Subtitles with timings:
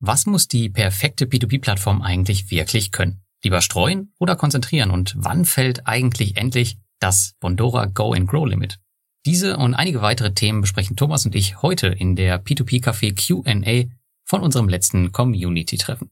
[0.00, 3.22] Was muss die perfekte P2P-Plattform eigentlich wirklich können?
[3.42, 4.90] Lieber streuen oder konzentrieren?
[4.90, 8.78] Und wann fällt eigentlich endlich das Bondora Go and Grow Limit?
[9.26, 13.92] Diese und einige weitere Themen besprechen Thomas und ich heute in der P2P Café Q&A
[14.24, 16.10] von unserem letzten Community-Treffen.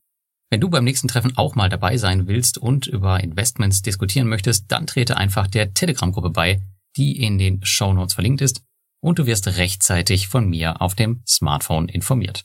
[0.50, 4.70] Wenn du beim nächsten Treffen auch mal dabei sein willst und über Investments diskutieren möchtest,
[4.70, 6.60] dann trete einfach der Telegram-Gruppe bei,
[6.96, 8.62] die in den Show Notes verlinkt ist
[9.00, 12.44] und du wirst rechtzeitig von mir auf dem Smartphone informiert.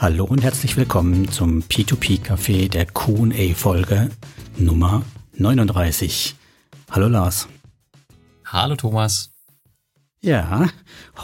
[0.00, 4.12] Hallo und herzlich willkommen zum P2P Café der Q&A Folge
[4.56, 5.02] Nummer
[5.32, 6.36] 39.
[6.88, 7.48] Hallo Lars.
[8.44, 9.32] Hallo Thomas.
[10.20, 10.68] Ja,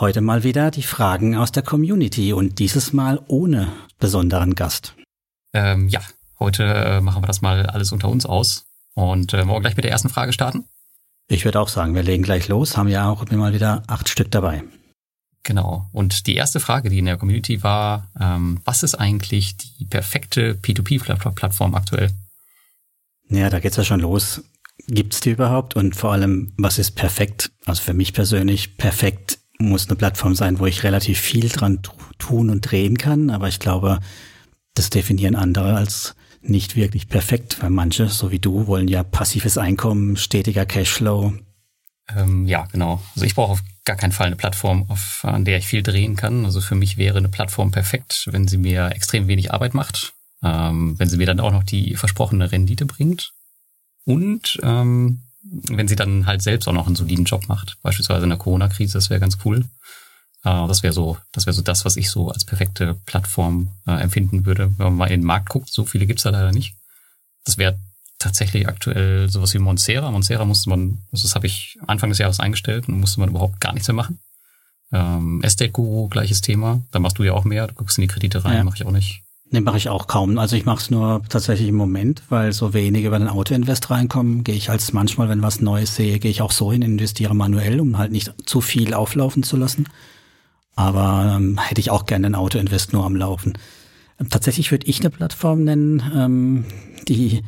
[0.01, 3.69] heute mal wieder die Fragen aus der Community und dieses Mal ohne
[4.01, 4.97] besonderen Gast.
[5.53, 6.01] Ähm, ja,
[6.41, 9.85] heute äh, machen wir das mal alles unter uns aus und äh, morgen gleich mit
[9.85, 10.65] der ersten Frage starten.
[11.29, 14.33] Ich würde auch sagen, wir legen gleich los, haben ja auch immer wieder acht Stück
[14.33, 14.65] dabei.
[15.45, 15.89] Genau.
[15.93, 20.55] Und die erste Frage, die in der Community war, ähm, was ist eigentlich die perfekte
[20.55, 22.11] P2P-Plattform aktuell?
[23.29, 24.43] Ja, da geht's ja schon los.
[24.87, 25.77] Gibt's die überhaupt?
[25.77, 27.53] Und vor allem, was ist perfekt?
[27.67, 31.81] Also für mich persönlich, perfekt muss eine Plattform sein, wo ich relativ viel dran
[32.19, 33.31] tun und drehen kann.
[33.31, 34.01] Aber ich glaube,
[34.73, 39.59] das definieren andere als nicht wirklich perfekt, weil manche, so wie du, wollen ja passives
[39.59, 41.35] Einkommen, stetiger Cashflow.
[42.15, 43.03] Ähm, ja, genau.
[43.15, 46.17] Also ich brauche auf gar keinen Fall eine Plattform, auf, an der ich viel drehen
[46.17, 46.45] kann.
[46.45, 50.99] Also für mich wäre eine Plattform perfekt, wenn sie mir extrem wenig Arbeit macht, ähm,
[50.99, 53.33] wenn sie mir dann auch noch die versprochene Rendite bringt
[54.05, 58.31] und ähm, wenn sie dann halt selbst auch noch einen soliden Job macht, beispielsweise in
[58.31, 59.65] der Corona-Krise, das wäre ganz cool.
[60.43, 64.01] Äh, das wäre so, das wäre so das, was ich so als perfekte Plattform äh,
[64.01, 64.73] empfinden würde.
[64.77, 66.75] Wenn man mal in den Markt guckt, so viele gibt's da leider nicht.
[67.45, 67.79] Das wäre
[68.25, 70.11] tatsächlich aktuell sowas wie Monsera.
[70.11, 73.61] Monsera musste man, also das habe ich Anfang des Jahres eingestellt und musste man überhaupt
[73.61, 74.19] gar nichts mehr machen.
[74.93, 76.83] Ähm, Estate Guru, gleiches Thema.
[76.91, 77.67] Da machst du ja auch mehr.
[77.67, 78.65] Du guckst in die Kredite rein, ja.
[78.65, 79.23] mache ich auch nicht.
[79.51, 80.39] Nee, mache ich auch kaum.
[80.39, 84.43] Also ich mache es nur tatsächlich im Moment, weil so wenig über den Autoinvest reinkommen,
[84.43, 87.79] gehe ich als manchmal, wenn was Neues sehe, gehe ich auch so hin, investiere manuell,
[87.79, 89.87] um halt nicht zu viel auflaufen zu lassen.
[90.75, 93.53] Aber ähm, hätte ich auch gerne ein Autoinvest nur am Laufen.
[94.19, 96.65] Ähm, tatsächlich würde ich eine Plattform nennen, ähm,
[97.07, 97.43] die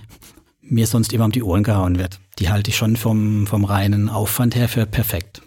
[0.69, 2.19] mir sonst immer um die Ohren gehauen wird.
[2.39, 5.43] Die halte ich schon vom, vom reinen Aufwand her für perfekt.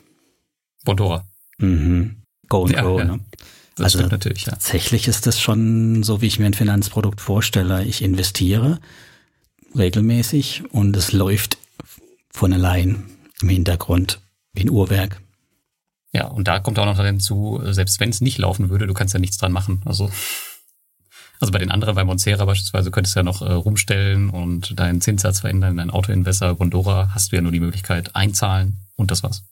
[0.86, 1.28] Bondora.
[1.58, 2.24] Mhm.
[2.48, 3.06] Go and ja, go, ja.
[3.06, 3.20] ne?
[3.76, 4.52] Das also natürlich, ja.
[4.52, 7.86] tatsächlich ist das schon so, wie ich mir ein Finanzprodukt vorstelle.
[7.86, 8.80] Ich investiere
[9.78, 11.58] regelmäßig und es läuft
[12.32, 13.06] von allein
[13.42, 14.20] im Hintergrund
[14.54, 15.22] wie ein Uhrwerk.
[16.12, 19.14] Ja, und da kommt auch noch hinzu, selbst wenn es nicht laufen würde, du kannst
[19.14, 19.82] ja nichts dran machen.
[19.86, 20.10] Also
[21.40, 25.02] also bei den anderen, bei Monsera beispielsweise, könntest du ja noch äh, rumstellen und deinen
[25.02, 29.44] Zinssatz verändern, dein Autoinvestor, Bondora, hast du ja nur die Möglichkeit einzahlen und das war's.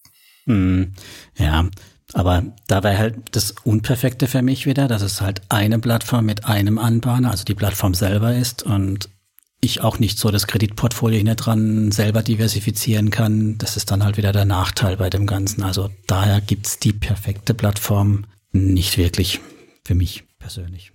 [0.45, 0.93] Hm,
[1.37, 1.69] ja,
[2.13, 6.45] aber da wäre halt das Unperfekte für mich wieder, dass es halt eine Plattform mit
[6.45, 9.09] einem Anbahner, also die Plattform selber ist und
[9.59, 13.57] ich auch nicht so das Kreditportfolio hinter dran selber diversifizieren kann.
[13.57, 15.63] Das ist dann halt wieder der Nachteil bei dem Ganzen.
[15.63, 19.39] Also daher gibt's die perfekte Plattform nicht wirklich
[19.83, 20.91] für mich persönlich.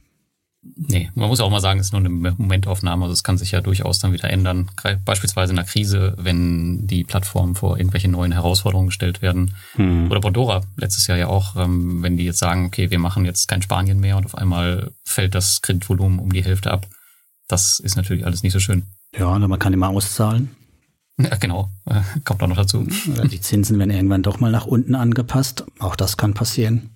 [0.65, 3.05] Nee, man muss auch mal sagen, es ist nur eine Momentaufnahme.
[3.05, 4.71] Also es kann sich ja durchaus dann wieder ändern.
[5.05, 9.55] Beispielsweise in der Krise, wenn die Plattformen vor irgendwelche neuen Herausforderungen gestellt werden.
[9.75, 10.09] Hm.
[10.09, 13.49] Oder Bondora letztes Jahr ja auch, ähm, wenn die jetzt sagen, okay, wir machen jetzt
[13.49, 16.87] kein Spanien mehr und auf einmal fällt das Kreditvolumen um die Hälfte ab.
[17.49, 18.84] Das ist natürlich alles nicht so schön.
[19.19, 20.50] Ja, man kann immer auszahlen.
[21.19, 21.69] Ja, genau.
[22.25, 22.87] Kommt auch noch dazu.
[23.31, 25.62] Die Zinsen werden irgendwann doch mal nach unten angepasst.
[25.79, 26.89] Auch das kann passieren.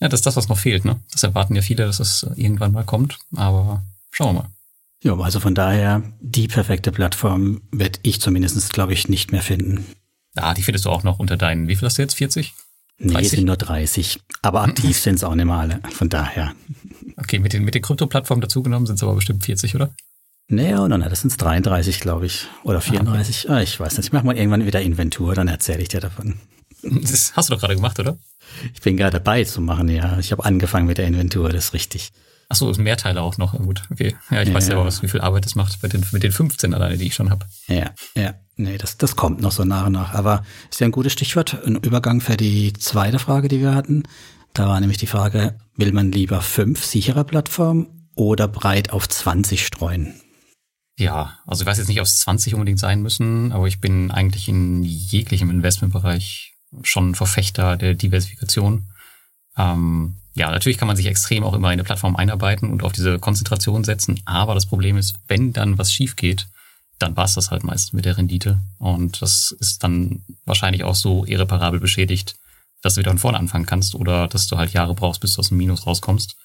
[0.00, 0.84] Ja, das ist das, was noch fehlt.
[0.84, 1.00] Ne?
[1.12, 3.18] Das erwarten ja viele, dass es irgendwann mal kommt.
[3.36, 4.50] Aber schauen wir mal.
[5.02, 9.86] Ja, also von daher, die perfekte Plattform werde ich zumindest, glaube ich, nicht mehr finden.
[10.36, 12.54] Ah, die findest du auch noch unter deinen, wie viel hast du jetzt, 40?
[12.98, 13.14] 30?
[13.14, 14.20] Nee, sind nur 30.
[14.42, 15.80] Aber aktiv sind es auch nicht mal alle.
[15.90, 16.52] Von daher.
[17.16, 19.90] Okay, mit den, mit den Krypto-Plattformen dazugenommen sind es aber bestimmt 40, oder?
[20.48, 22.46] Nee, oh, nein, das sind 33, glaube ich.
[22.64, 23.48] Oder 34.
[23.48, 23.58] Ah, okay.
[23.58, 24.06] ah, ich weiß nicht.
[24.06, 26.40] Ich mache mal irgendwann wieder Inventur, dann erzähle ich dir davon.
[26.82, 28.16] Das hast du doch gerade gemacht, oder?
[28.74, 30.18] Ich bin gerade dabei zu machen, ja.
[30.18, 32.10] Ich habe angefangen mit der Inventur, das ist richtig.
[32.48, 33.56] Ach so, sind Mehrteile auch noch.
[33.56, 34.16] Gut, okay.
[34.30, 36.32] Ja, ich ja, weiß ja auch, wie viel Arbeit das macht mit den, mit den
[36.32, 37.46] 15 alleine, die ich schon habe.
[37.68, 38.34] Ja, ja.
[38.56, 40.14] Nee, das, das kommt noch so nach und nach.
[40.14, 44.02] Aber ist ja ein gutes Stichwort, ein Übergang für die zweite Frage, die wir hatten.
[44.52, 49.64] Da war nämlich die Frage, will man lieber fünf sichere Plattformen oder breit auf 20
[49.64, 50.20] streuen?
[50.98, 54.10] Ja, also ich weiß jetzt nicht, ob es 20 unbedingt sein müssen, aber ich bin
[54.10, 56.49] eigentlich in jeglichem Investmentbereich
[56.82, 58.86] schon Verfechter der Diversifikation.
[59.56, 62.92] Ähm, ja, natürlich kann man sich extrem auch immer in eine Plattform einarbeiten und auf
[62.92, 66.46] diese Konzentration setzen, aber das Problem ist, wenn dann was schief geht,
[67.00, 68.60] dann war es das halt meistens mit der Rendite.
[68.78, 72.36] Und das ist dann wahrscheinlich auch so irreparabel beschädigt,
[72.82, 75.40] dass du wieder von vorne anfangen kannst oder dass du halt Jahre brauchst, bis du
[75.40, 76.36] aus dem Minus rauskommst.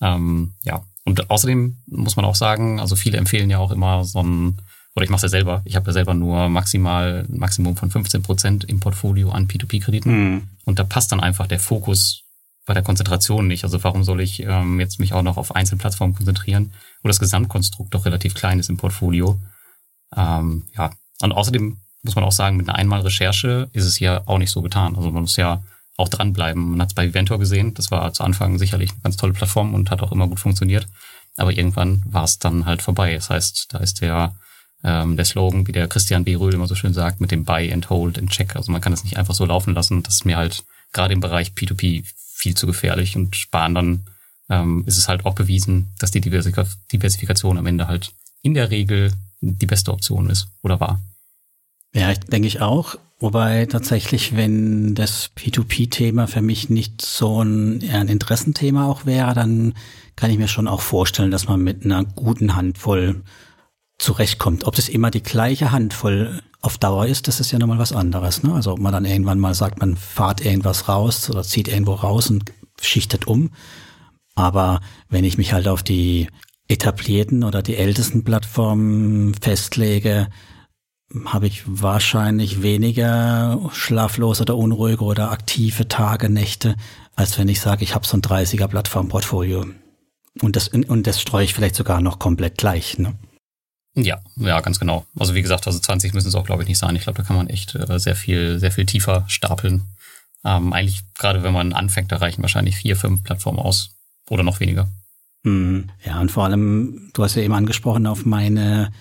[0.00, 4.22] Ähm, ja, und außerdem muss man auch sagen, also viele empfehlen ja auch immer so
[4.22, 4.60] ein,
[4.98, 7.88] oder ich mache es ja selber, ich habe ja selber nur maximal ein Maximum von
[7.88, 10.10] 15 Prozent im Portfolio an P2P-Krediten.
[10.10, 10.48] Mhm.
[10.64, 12.24] Und da passt dann einfach der Fokus
[12.66, 13.62] bei der Konzentration nicht.
[13.62, 16.72] Also warum soll ich ähm, jetzt mich auch noch auf Einzelplattformen konzentrieren,
[17.04, 19.38] wo das Gesamtkonstrukt doch relativ klein ist im Portfolio.
[20.16, 20.90] Ähm, ja,
[21.22, 24.62] und außerdem muss man auch sagen, mit einer Einmalrecherche ist es ja auch nicht so
[24.62, 24.96] getan.
[24.96, 25.62] Also man muss ja
[25.96, 26.72] auch dranbleiben.
[26.72, 29.74] Man hat es bei Ventor gesehen, das war zu Anfang sicherlich eine ganz tolle Plattform
[29.74, 30.88] und hat auch immer gut funktioniert.
[31.36, 33.14] Aber irgendwann war es dann halt vorbei.
[33.14, 34.34] Das heißt, da ist der,
[34.84, 36.34] ähm, der Slogan, wie der Christian B.
[36.34, 38.56] Röhl immer so schön sagt, mit dem Buy and Hold and Check.
[38.56, 40.02] Also man kann das nicht einfach so laufen lassen.
[40.02, 42.04] Das ist mir halt gerade im Bereich P2P
[42.34, 44.06] viel zu gefährlich und bei anderen
[44.48, 49.12] ähm, ist es halt auch bewiesen, dass die Diversifikation am Ende halt in der Regel
[49.40, 51.00] die beste Option ist oder war.
[51.92, 52.96] Ja, ich denke ich auch.
[53.20, 59.34] Wobei tatsächlich, wenn das P2P-Thema für mich nicht so ein, eher ein Interessenthema auch wäre,
[59.34, 59.74] dann
[60.14, 63.22] kann ich mir schon auch vorstellen, dass man mit einer guten Handvoll
[63.98, 64.64] zurechtkommt.
[64.64, 68.42] Ob das immer die gleiche Handvoll auf Dauer ist, das ist ja nochmal was anderes.
[68.42, 68.52] Ne?
[68.54, 72.30] Also ob man dann irgendwann mal sagt, man fahrt irgendwas raus oder zieht irgendwo raus
[72.30, 73.50] und schichtet um.
[74.34, 76.28] Aber wenn ich mich halt auf die
[76.68, 80.28] etablierten oder die ältesten Plattformen festlege,
[81.24, 86.76] habe ich wahrscheinlich weniger schlaflose oder unruhige oder aktive Tage, Nächte,
[87.16, 89.66] als wenn ich sage, ich habe so ein 30er Plattformportfolio.
[90.42, 92.98] Und das, und das streue ich vielleicht sogar noch komplett gleich.
[92.98, 93.14] Ne?
[93.94, 95.06] Ja, ja, ganz genau.
[95.18, 96.94] Also wie gesagt, also 20 müssen es auch, glaube ich, nicht sein.
[96.94, 99.82] Ich glaube, da kann man echt äh, sehr viel, sehr viel tiefer stapeln.
[100.44, 103.90] Ähm, eigentlich, gerade wenn man anfängt, da reichen wahrscheinlich vier, fünf Plattformen aus.
[104.30, 104.88] Oder noch weniger.
[105.44, 108.92] Hm, ja, und vor allem, du hast ja eben angesprochen auf meine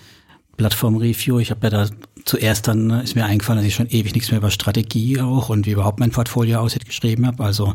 [0.57, 1.39] Plattform-Review.
[1.39, 1.89] Ich habe ja da
[2.25, 5.65] zuerst dann, ist mir eingefallen, dass ich schon ewig nichts mehr über Strategie auch und
[5.65, 7.43] wie überhaupt mein Portfolio aussieht geschrieben habe.
[7.43, 7.73] Also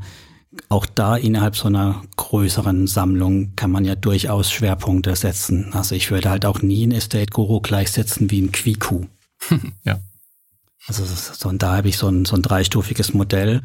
[0.69, 5.73] auch da innerhalb so einer größeren Sammlung kann man ja durchaus Schwerpunkte setzen.
[5.73, 9.07] Also ich würde halt auch nie ein Estate Guru gleichsetzen wie ein Quiku.
[9.85, 9.99] ja.
[10.87, 13.63] Also so, und da habe ich so ein, so ein dreistufiges Modell.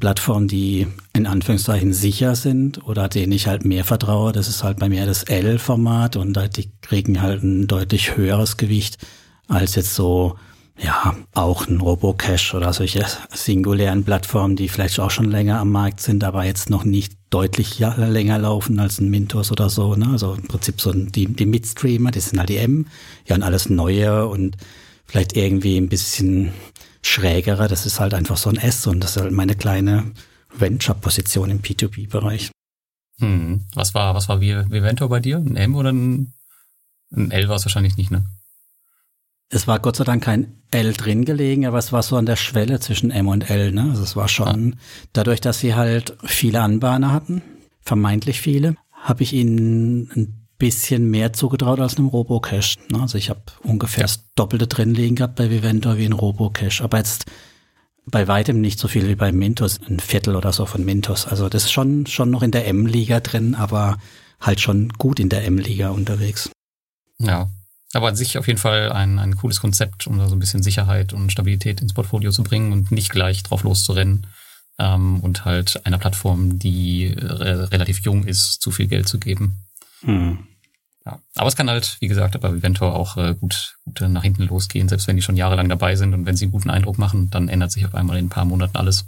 [0.00, 4.32] Plattformen, die in Anführungszeichen sicher sind oder denen ich halt mehr vertraue.
[4.32, 8.56] Das ist halt bei mir das L-Format und halt die kriegen halt ein deutlich höheres
[8.56, 8.96] Gewicht
[9.48, 10.36] als jetzt so
[10.78, 16.00] ja, auch ein Robocash oder solche singulären Plattformen, die vielleicht auch schon länger am Markt
[16.00, 19.94] sind, aber jetzt noch nicht deutlich länger laufen als ein Mintos oder so.
[19.94, 20.08] Ne?
[20.10, 22.86] Also im Prinzip so die, die Midstreamer, das sind halt die M,
[23.26, 24.56] ja und alles Neue und
[25.06, 26.52] vielleicht irgendwie ein bisschen
[27.00, 30.12] schrägere, das ist halt einfach so ein S und das ist halt meine kleine
[30.58, 32.50] Venture-Position im P2P-Bereich.
[33.18, 33.64] Hm.
[33.74, 35.38] Was war, was war Vivento bei dir?
[35.38, 36.34] Ein M oder ein,
[37.12, 38.26] ein L war es wahrscheinlich nicht, ne?
[39.48, 42.36] Es war Gott sei Dank kein L drin gelegen, aber es war so an der
[42.36, 43.72] Schwelle zwischen M und L.
[43.72, 43.90] Ne?
[43.90, 44.76] Also es war schon
[45.12, 47.42] dadurch, dass sie halt viele Anbahner hatten,
[47.80, 52.76] vermeintlich viele, habe ich ihnen ein bisschen mehr zugetraut als einem Robocash.
[52.90, 53.00] Ne?
[53.00, 56.80] Also ich habe ungefähr das Doppelte drin liegen gehabt bei Viventor wie ein Robocash.
[56.80, 57.26] Aber jetzt
[58.06, 61.26] bei weitem nicht so viel wie bei Mintos, ein Viertel oder so von Mintos.
[61.26, 63.98] Also das ist schon, schon noch in der M-Liga drin, aber
[64.40, 66.50] halt schon gut in der M-Liga unterwegs.
[67.18, 67.48] Ja,
[67.96, 70.62] aber an sich auf jeden Fall ein, ein cooles Konzept, um da so ein bisschen
[70.62, 74.26] Sicherheit und Stabilität ins Portfolio zu bringen und nicht gleich drauf loszurennen.
[74.78, 79.64] Ähm, und halt einer Plattform, die re relativ jung ist, zu viel Geld zu geben.
[80.02, 80.46] Hm.
[81.06, 81.20] Ja.
[81.36, 84.88] Aber es kann halt, wie gesagt, bei Viventor auch äh, gut, gut nach hinten losgehen,
[84.88, 87.48] selbst wenn die schon jahrelang dabei sind und wenn sie einen guten Eindruck machen, dann
[87.48, 89.06] ändert sich auf einmal in ein paar Monaten alles.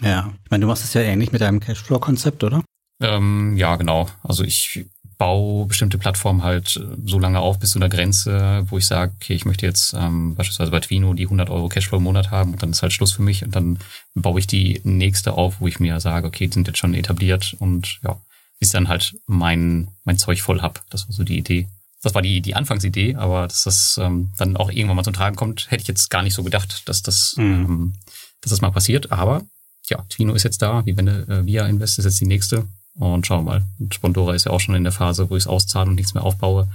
[0.00, 2.62] Ja, ich meine, du machst es ja ähnlich mit deinem Cashflow-Konzept, oder?
[3.00, 4.08] Ähm, ja, genau.
[4.22, 4.86] Also ich
[5.18, 9.12] baue bestimmte Plattformen halt äh, so lange auf bis zu einer Grenze, wo ich sage,
[9.16, 12.52] okay, ich möchte jetzt ähm, beispielsweise bei Twino die 100 Euro Cashflow im Monat haben
[12.52, 13.78] und dann ist halt Schluss für mich und dann
[14.14, 17.56] baue ich die nächste auf, wo ich mir sage, okay, die sind jetzt schon etabliert
[17.58, 18.20] und ja,
[18.60, 20.88] bis dann halt mein, mein Zeug voll hab.
[20.90, 21.68] Das war so die Idee.
[22.00, 25.34] Das war die, die Anfangsidee, aber dass das ähm, dann auch irgendwann mal zum Tragen
[25.34, 27.44] kommt, hätte ich jetzt gar nicht so gedacht, dass das, mhm.
[27.44, 27.94] ähm,
[28.40, 29.10] dass das mal passiert.
[29.10, 29.42] Aber
[29.88, 33.26] ja, Twino ist jetzt da, wie wenn äh, Via Invest ist jetzt die nächste und
[33.26, 33.62] schauen wir mal.
[33.78, 36.14] Und Spondora ist ja auch schon in der Phase, wo ich es auszahle und nichts
[36.14, 36.68] mehr aufbaue.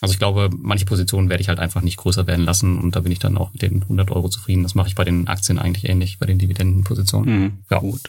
[0.00, 3.00] Also ich glaube, manche Positionen werde ich halt einfach nicht größer werden lassen und da
[3.00, 4.64] bin ich dann auch mit den 100 Euro zufrieden.
[4.64, 7.42] Das mache ich bei den Aktien eigentlich ähnlich, bei den Dividendenpositionen.
[7.42, 7.78] Mhm, ja.
[7.78, 8.00] Gut.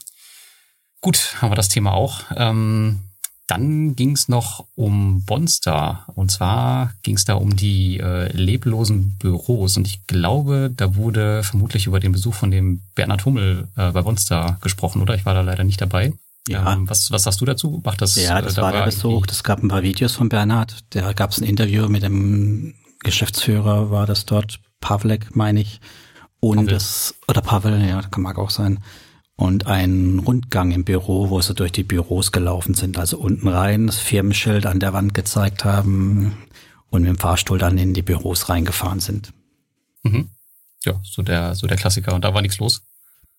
[1.02, 2.22] Gut, haben wir das Thema auch.
[2.36, 3.02] Ähm,
[3.46, 6.06] dann ging es noch um Bonster.
[6.16, 9.78] Und zwar ging es da um die äh, leblosen Büros.
[9.78, 14.02] Und ich glaube, da wurde vermutlich über den Besuch von dem Bernhard Hummel äh, bei
[14.02, 15.14] Bonster gesprochen, oder?
[15.16, 16.14] Ich war da leider nicht dabei.
[16.48, 16.74] Ja.
[16.74, 17.82] Ähm, was, was sagst du dazu?
[17.84, 18.16] Macht das?
[18.16, 19.26] Ja, das äh, da war der Besuch.
[19.30, 20.84] Es gab ein paar Videos von Bernhard.
[20.90, 25.80] Da gab es ein Interview mit dem Geschäftsführer war das dort, Pavlek, meine ich.
[26.40, 26.74] Und Pavel.
[26.74, 28.80] das, oder Pavel, ja, kann mag auch sein.
[29.36, 32.98] Und ein Rundgang im Büro, wo sie durch die Büros gelaufen sind.
[32.98, 36.38] Also unten rein, das Firmenschild an der Wand gezeigt haben
[36.90, 39.34] und mit dem Fahrstuhl dann in die Büros reingefahren sind.
[40.04, 40.30] Mhm.
[40.86, 42.14] Ja, so der, so der Klassiker.
[42.14, 42.84] Und da war nichts los?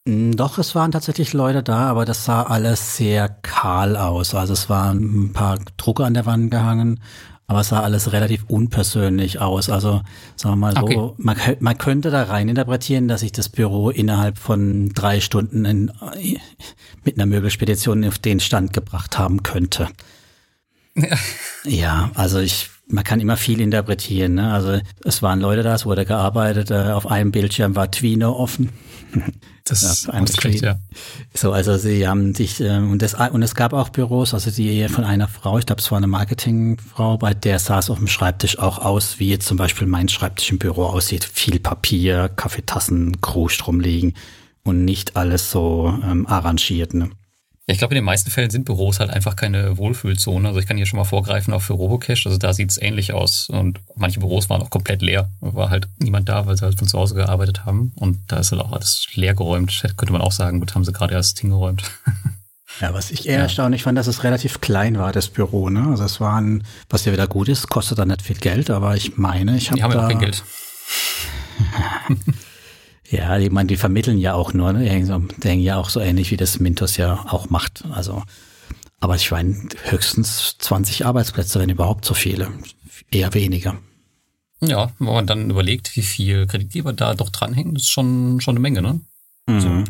[0.05, 4.35] Mm, doch, es waren tatsächlich Leute da, aber das sah alles sehr kahl aus.
[4.35, 7.01] Also es waren ein paar Drucke an der Wand gehangen,
[7.47, 9.71] aber es sah alles relativ unpersönlich aus.
[9.71, 10.03] Also
[10.37, 11.13] sagen wir mal so, okay.
[11.17, 15.93] man, man, könnte da rein interpretieren, dass ich das Büro innerhalb von drei Stunden in,
[17.03, 19.89] mit einer Möbelspedition auf den Stand gebracht haben könnte.
[20.95, 21.17] Ja,
[21.65, 24.35] ja also ich man kann immer viel interpretieren.
[24.35, 24.53] Ne?
[24.53, 28.71] Also es waren Leute da, es wurde gearbeitet, äh, auf einem Bildschirm war Twino offen.
[29.67, 30.77] Das ist ja, schlecht, ja.
[31.33, 34.87] So, also sie haben sich äh, und das und es gab auch Büros, also die
[34.91, 38.59] von einer Frau, ich glaube, es war eine Marketingfrau, bei der saß auf dem Schreibtisch
[38.59, 41.25] auch aus, wie jetzt zum Beispiel mein Schreibtisch im Büro aussieht.
[41.25, 44.13] Viel Papier, Kaffeetassen, Krust rumliegen
[44.65, 46.93] und nicht alles so ähm, arrangiert.
[46.93, 47.09] Ne?
[47.67, 50.49] Ich glaube, in den meisten Fällen sind Büros halt einfach keine Wohlfühlzone.
[50.49, 52.27] Also ich kann hier schon mal vorgreifen auch für Robocash.
[52.27, 53.49] Also da sieht es ähnlich aus.
[53.49, 55.31] Und manche Büros waren auch komplett leer.
[55.41, 57.93] War halt niemand da, weil sie halt von zu Hause gearbeitet haben.
[57.97, 59.83] Und da ist halt auch alles leer geräumt.
[59.97, 61.85] Könnte man auch sagen, gut, haben sie gerade erst hingeräumt.
[62.81, 63.43] Ja, was ich eher ja.
[63.43, 65.71] erstaunlich fand, dass es relativ klein war, das Büro.
[65.71, 65.87] Ne?
[65.91, 69.17] Also es waren, was ja wieder gut ist, kostet dann nicht viel Geld, aber ich
[69.17, 69.87] meine, ich habe da...
[69.89, 70.43] Die haben ja auch kein Geld.
[73.11, 74.85] Ja, ich meine, die vermitteln ja auch nur, ne?
[74.85, 77.85] Die hängen, ja auch so ähnlich, wie das Mintos ja auch macht.
[77.93, 78.23] Also,
[79.01, 82.51] aber ich meine, höchstens 20 Arbeitsplätze, wenn überhaupt so viele.
[83.11, 83.77] Eher weniger.
[84.61, 88.61] Ja, wenn man dann überlegt, wie viel Kreditgeber da doch dranhängen, ist schon, schon eine
[88.61, 89.01] Menge, ne?
[89.47, 89.61] Mhm.
[89.61, 89.85] So.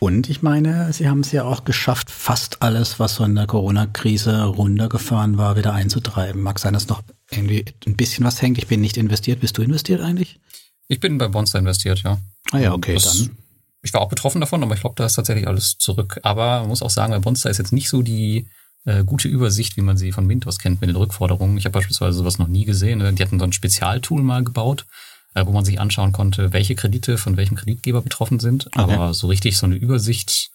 [0.00, 3.46] Und ich meine, sie haben es ja auch geschafft, fast alles, was so in der
[3.46, 6.42] Corona-Krise runtergefahren war, wieder einzutreiben.
[6.42, 8.58] Mag sein, dass noch irgendwie ein bisschen was hängt.
[8.58, 9.40] Ich bin nicht investiert.
[9.40, 10.40] Bist du investiert eigentlich?
[10.88, 12.18] Ich bin bei Bonster investiert, ja.
[12.52, 13.36] Ah ja, okay, das, dann.
[13.82, 16.18] Ich war auch betroffen davon, aber ich glaube, da ist tatsächlich alles zurück.
[16.22, 18.48] Aber man muss auch sagen, bei Bonster ist jetzt nicht so die
[18.86, 21.58] äh, gute Übersicht, wie man sie von Windows kennt mit den Rückforderungen.
[21.58, 22.98] Ich habe beispielsweise sowas noch nie gesehen.
[23.00, 23.12] Ne?
[23.12, 24.86] Die hatten so ein Spezialtool mal gebaut,
[25.34, 28.66] äh, wo man sich anschauen konnte, welche Kredite von welchem Kreditgeber betroffen sind.
[28.68, 28.80] Okay.
[28.80, 30.50] Aber so richtig so eine Übersicht,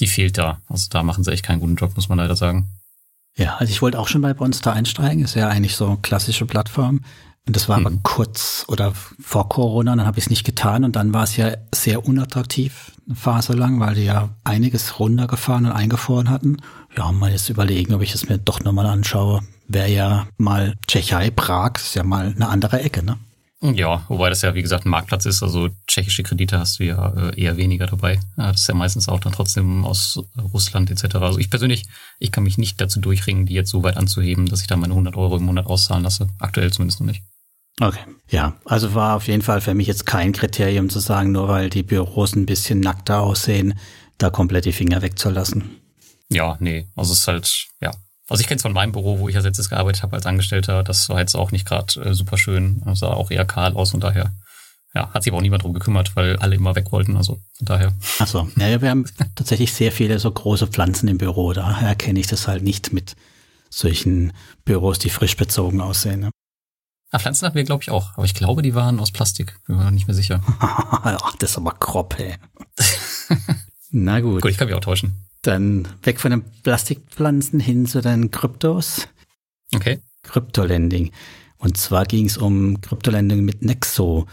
[0.00, 0.60] die fehlt da.
[0.68, 2.68] Also da machen sie echt keinen guten Job, muss man leider sagen.
[3.36, 5.24] Ja, also ich wollte auch schon bei Bonster einsteigen.
[5.24, 7.00] Ist ja eigentlich so eine klassische Plattform.
[7.46, 7.86] Und das war mhm.
[7.86, 11.36] aber kurz oder vor Corona, dann habe ich es nicht getan und dann war es
[11.36, 16.56] ja sehr unattraktiv, eine Phase lang, weil die ja einiges runtergefahren und eingefroren hatten.
[16.96, 19.42] Ja, mal jetzt überlegen, ob ich es mir doch nochmal anschaue.
[19.68, 23.18] Wäre ja mal Tschechei, Prag, ist ja mal eine andere Ecke, ne?
[23.72, 27.08] Ja, wobei das ja wie gesagt ein Marktplatz ist, also tschechische Kredite hast du ja
[27.14, 28.20] äh, eher weniger dabei.
[28.36, 30.22] Das ist ja meistens auch dann trotzdem aus
[30.52, 31.16] Russland etc.
[31.16, 31.86] Also ich persönlich,
[32.18, 34.92] ich kann mich nicht dazu durchringen, die jetzt so weit anzuheben, dass ich da meine
[34.92, 36.28] 100 Euro im Monat auszahlen lasse.
[36.40, 37.22] Aktuell zumindest noch nicht.
[37.80, 38.00] Okay.
[38.28, 41.70] Ja, also war auf jeden Fall für mich jetzt kein Kriterium zu sagen, nur weil
[41.70, 43.78] die Büros ein bisschen nackter aussehen,
[44.18, 45.80] da komplett die Finger wegzulassen.
[46.28, 47.92] Ja, nee, also es ist halt, ja.
[48.28, 50.82] Also ich kenne es von meinem Büro, wo ich als letztes gearbeitet habe als Angestellter,
[50.82, 54.02] das war jetzt auch nicht gerade äh, super schön, sah auch eher kahl aus und
[54.02, 54.32] daher,
[54.94, 57.66] ja, hat sich aber auch niemand drum gekümmert, weil alle immer weg wollten, also von
[57.66, 57.92] daher.
[58.20, 59.04] Ach so, ja, wir haben
[59.34, 63.14] tatsächlich sehr viele so große Pflanzen im Büro, daher kenne ich das halt nicht mit
[63.68, 64.32] solchen
[64.64, 66.20] Büros, die frisch bezogen aussehen.
[66.20, 66.30] Ne?
[67.14, 68.12] Ah, Pflanzen hatten wir, glaube ich, auch.
[68.14, 69.54] Aber ich glaube, die waren aus Plastik.
[69.68, 70.40] Bin mir noch nicht mehr sicher.
[70.58, 72.34] Ach, das ist aber grob, ey.
[73.92, 74.42] Na gut.
[74.42, 75.14] Gut, ich kann mich auch täuschen.
[75.42, 79.06] Dann weg von den Plastikpflanzen hin zu den Kryptos.
[79.72, 80.00] Okay.
[80.24, 81.12] Kryptolending.
[81.58, 84.26] Und zwar ging es um Kryptolending mit Nexo.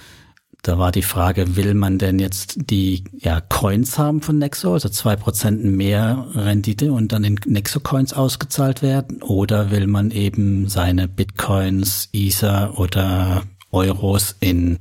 [0.63, 4.89] Da war die Frage, will man denn jetzt die ja, Coins haben von Nexo, also
[4.89, 9.23] zwei Prozent mehr Rendite und dann in Nexo-Coins ausgezahlt werden?
[9.23, 14.77] Oder will man eben seine Bitcoins, Ether oder Euros in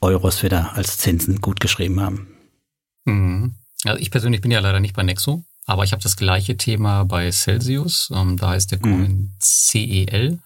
[0.00, 2.28] Euros wieder als Zinsen gut geschrieben haben?
[3.04, 3.54] Mhm.
[3.84, 7.02] Also ich persönlich bin ja leider nicht bei Nexo, aber ich habe das gleiche Thema
[7.04, 8.10] bei Celsius.
[8.14, 9.32] Ähm, da heißt der Coin mhm.
[9.40, 10.38] CEL.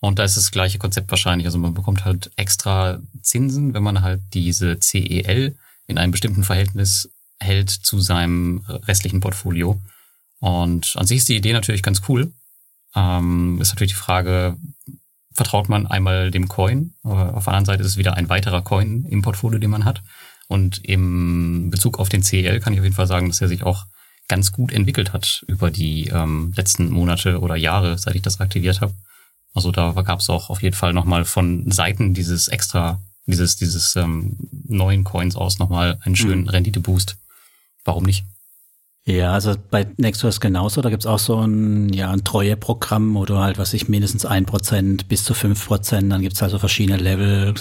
[0.00, 1.46] Und da ist das gleiche Konzept wahrscheinlich.
[1.46, 7.10] Also man bekommt halt extra Zinsen, wenn man halt diese CEL in einem bestimmten Verhältnis
[7.40, 9.80] hält zu seinem restlichen Portfolio.
[10.40, 12.32] Und an sich ist die Idee natürlich ganz cool.
[12.94, 14.56] Ähm, ist natürlich die Frage,
[15.32, 16.94] vertraut man einmal dem Coin?
[17.02, 20.02] Auf der anderen Seite ist es wieder ein weiterer Coin im Portfolio, den man hat.
[20.46, 23.62] Und im Bezug auf den CEL kann ich auf jeden Fall sagen, dass er sich
[23.62, 23.86] auch
[24.28, 28.80] ganz gut entwickelt hat über die ähm, letzten Monate oder Jahre, seit ich das aktiviert
[28.80, 28.94] habe.
[29.54, 33.96] Also da gab es auch auf jeden Fall nochmal von Seiten dieses extra, dieses, dieses
[33.96, 34.36] ähm,
[34.66, 36.48] neuen Coins aus nochmal einen schönen mhm.
[36.48, 37.16] Renditeboost.
[37.84, 38.24] Warum nicht?
[39.04, 43.38] Ja, also bei Nexus genauso, da gibt's auch so ein, ja, ein Treueprogramm, wo du
[43.38, 47.54] halt, was ich, mindestens ein Prozent bis zu fünf Prozent, dann gibt's also verschiedene Level,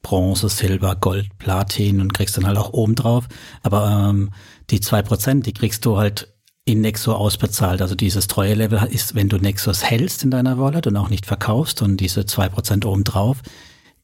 [0.00, 3.28] Bronze, Silber, Gold, Platin und kriegst dann halt auch oben drauf.
[3.62, 4.30] Aber ähm,
[4.70, 6.34] die zwei Prozent, die kriegst du halt
[6.66, 7.80] in Nexo ausbezahlt.
[7.80, 11.80] Also dieses Treue-Level ist, wenn du Nexus hältst in deiner Wallet und auch nicht verkaufst
[11.80, 13.40] und diese zwei Prozent oben drauf,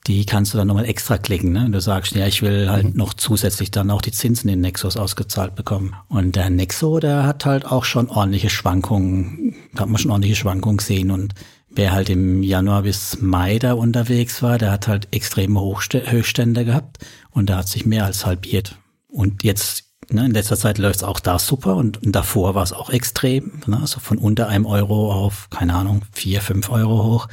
[0.07, 1.53] die kannst du dann nochmal extra klicken.
[1.53, 1.69] Ne?
[1.71, 2.97] Du sagst, ja, ich will halt mhm.
[2.97, 5.95] noch zusätzlich dann auch die Zinsen in Nexus ausgezahlt bekommen.
[6.09, 10.37] Und der Nexo, der hat halt auch schon ordentliche Schwankungen, da hat man schon ordentliche
[10.37, 11.11] Schwankungen gesehen.
[11.11, 11.35] Und
[11.69, 16.65] wer halt im Januar bis Mai da unterwegs war, der hat halt extreme Hochst Höchststände
[16.65, 16.99] gehabt
[17.31, 18.77] und da hat sich mehr als halbiert.
[19.09, 22.73] Und jetzt ne, in letzter Zeit läuft es auch da super und, davor war es
[22.73, 23.61] auch extrem.
[23.67, 23.79] Ne?
[23.81, 27.29] Also von unter einem Euro auf, keine Ahnung, vier, fünf Euro hoch.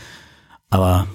[0.69, 1.07] Aber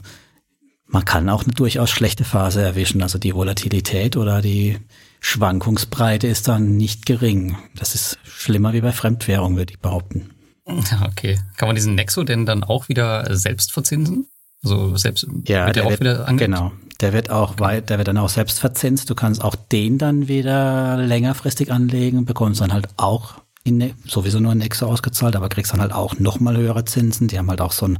[0.87, 3.03] man kann auch eine durchaus schlechte Phase erwischen.
[3.03, 4.79] Also die Volatilität oder die
[5.21, 7.57] Schwankungsbreite ist dann nicht gering.
[7.77, 10.31] Das ist schlimmer wie bei Fremdwährung, würde ich behaupten.
[11.07, 11.39] Okay.
[11.59, 14.29] Kann man diesen Nexo denn dann auch wieder selbst verzinsen?
[14.63, 16.55] Also selbst ja, wird der, der auch wird, wieder angelegt?
[16.55, 16.73] Genau.
[17.01, 17.61] Der wird auch okay.
[17.61, 19.11] weit, der wird dann auch selbst verzinst.
[19.11, 23.35] Du kannst auch den dann wieder längerfristig anlegen, bekommst dann halt auch
[23.65, 27.29] in, ne, sowieso nur ein Nexo ausgezahlt, aber kriegst dann halt auch nochmal höhere Zinsen.
[27.29, 27.99] Die haben halt auch so ein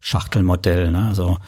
[0.00, 1.08] Schachtelmodell, ne?
[1.08, 1.38] Also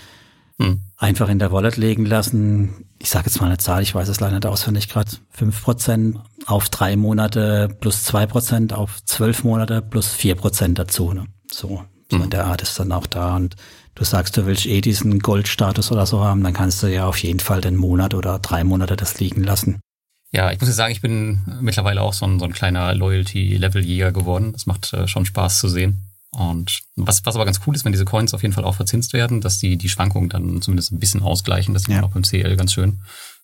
[0.61, 0.83] hm.
[0.99, 2.85] Einfach in der Wallet legen lassen.
[2.99, 5.11] Ich sage jetzt mal eine Zahl, ich weiß es leider nicht auswendig gerade.
[5.31, 11.15] fünf Prozent auf drei Monate plus zwei Prozent auf zwölf Monate plus vier Prozent dazu.
[11.15, 11.25] Ne?
[11.51, 12.25] So, so hm.
[12.25, 13.37] in der Art ist dann auch da.
[13.37, 13.57] Und
[13.95, 17.19] du sagst, du willst eh diesen Goldstatus oder so haben, dann kannst du ja auf
[17.19, 19.81] jeden Fall den Monat oder drei Monate das liegen lassen.
[20.33, 24.13] Ja, ich muss ja sagen, ich bin mittlerweile auch so ein, so ein kleiner Loyalty-Level-Jäger
[24.13, 24.53] geworden.
[24.53, 26.11] Das macht äh, schon Spaß zu sehen.
[26.31, 29.13] Und was, was aber ganz cool ist, wenn diese Coins auf jeden Fall auch verzinst
[29.13, 31.75] werden, dass die die Schwankungen dann zumindest ein bisschen ausgleichen.
[31.75, 32.01] Das sieht ja.
[32.01, 33.01] man auch beim CL ganz schön.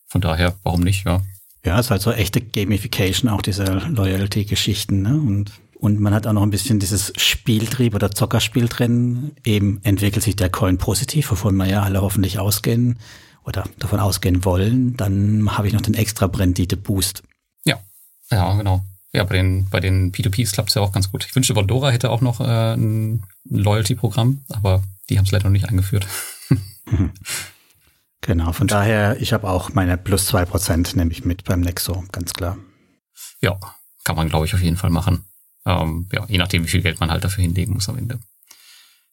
[0.07, 1.23] Von daher, warum nicht, ja.
[1.65, 5.03] Ja, es ist halt so echte Gamification, auch diese Loyalty-Geschichten.
[5.03, 5.15] Ne?
[5.15, 9.33] Und, und man hat auch noch ein bisschen dieses Spieltrieb oder Zockerspiel drin.
[9.45, 12.99] Eben entwickelt sich der Coin positiv, wovon wir ja alle hoffentlich ausgehen
[13.45, 14.97] oder davon ausgehen wollen.
[14.97, 17.23] Dann habe ich noch den extra Rendite-Boost.
[17.65, 17.79] Ja,
[18.31, 18.83] ja, genau.
[19.13, 21.25] Ja, bei den, bei den P2Ps klappt es ja auch ganz gut.
[21.25, 25.53] Ich wünschte, Bondora hätte auch noch äh, ein Loyalty-Programm, aber die haben es leider noch
[25.53, 26.07] nicht eingeführt.
[28.21, 32.05] genau, von daher, ich habe auch meine plus zwei Prozent nehme ich mit beim Nexo,
[32.13, 32.59] ganz klar.
[33.41, 33.59] Ja,
[34.05, 35.25] kann man, glaube ich, auf jeden Fall machen.
[35.67, 38.19] Ähm, ja, je nachdem, wie viel Geld man halt dafür hinlegen muss am Ende.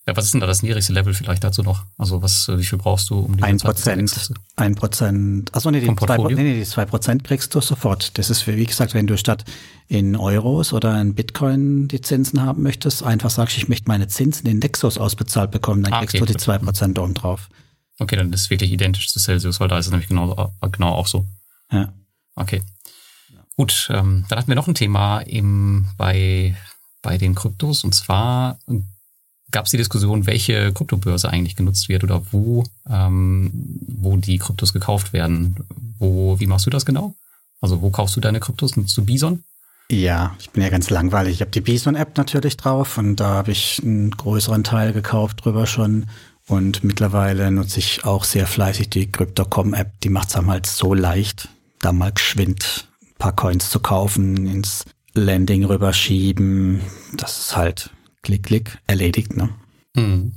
[0.06, 1.86] Ja, was ist denn da das niedrigste Level vielleicht dazu noch?
[1.98, 5.96] Also was, wie viel brauchst du, um die Ein Prozent, ein Prozent, achso, nee, die
[5.96, 8.18] zwei, nee, nee, die zwei Prozent kriegst du sofort.
[8.18, 9.46] Das ist, wie gesagt, wenn du statt
[9.88, 14.46] in Euros oder in Bitcoin die Zinsen haben möchtest, einfach sagst, ich möchte meine Zinsen
[14.48, 17.50] in Nexus ausbezahlt bekommen, dann ah, kriegst okay, du die zwei Prozent oben drauf.
[17.98, 20.90] Okay, dann ist es wirklich identisch zu Celsius, weil da ist es nämlich genau, genau
[20.90, 21.26] auch so.
[21.72, 21.94] Ja.
[22.36, 22.62] Okay.
[23.56, 26.56] Gut, ähm, dann hatten wir noch ein Thema eben bei,
[27.02, 28.58] bei den Kryptos und zwar
[29.52, 33.52] gab es die Diskussion, welche Kryptobörse eigentlich genutzt wird oder wo, ähm,
[33.88, 35.56] wo die Kryptos gekauft werden.
[36.00, 37.14] Wo, wie machst du das genau?
[37.62, 38.76] Also wo kaufst du deine Kryptos?
[38.76, 39.44] Nutzt du Bison?
[39.90, 41.36] Ja, ich bin ja ganz langweilig.
[41.36, 45.68] Ich habe die Bison-App natürlich drauf und da habe ich einen größeren Teil gekauft drüber
[45.68, 46.08] schon.
[46.48, 50.02] Und mittlerweile nutze ich auch sehr fleißig die Crypto.com-App.
[50.02, 51.48] Die macht es halt so leicht,
[51.80, 52.88] da mal geschwind
[53.24, 54.84] paar Coins zu kaufen, ins
[55.14, 56.82] Landing rüberschieben.
[57.14, 57.90] Das ist halt
[58.22, 59.48] Klick, Klick, erledigt, ne?
[59.96, 60.34] Hm.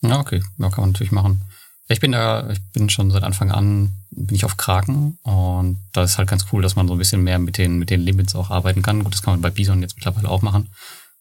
[0.00, 0.40] Ja, okay.
[0.58, 1.42] Ja, kann man natürlich machen.
[1.88, 6.04] Ich bin da, ich bin schon seit Anfang an, bin ich auf Kraken und da
[6.04, 8.36] ist halt ganz cool, dass man so ein bisschen mehr mit den, mit den Limits
[8.36, 9.02] auch arbeiten kann.
[9.02, 10.68] Gut, das kann man bei Bison jetzt mittlerweile auch machen.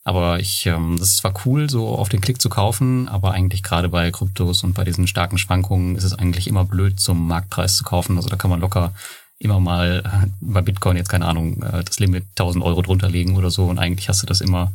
[0.04, 3.64] Aber ich, ähm, das ist zwar cool, so auf den Klick zu kaufen, aber eigentlich
[3.64, 7.78] gerade bei Kryptos und bei diesen starken Schwankungen ist es eigentlich immer blöd, zum Marktpreis
[7.78, 8.16] zu kaufen.
[8.18, 8.94] Also da kann man locker
[9.40, 13.38] immer mal äh, bei Bitcoin jetzt keine Ahnung, äh, das Limit 1000 Euro drunter legen
[13.38, 14.72] oder so und eigentlich hast du das immer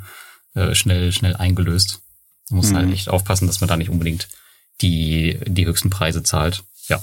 [0.54, 2.00] äh, schnell, schnell eingelöst.
[2.48, 2.88] Man muss halt mhm.
[2.88, 4.28] halt echt aufpassen, dass man da nicht unbedingt
[4.80, 6.64] die, die höchsten Preise zahlt.
[6.88, 7.00] Ja.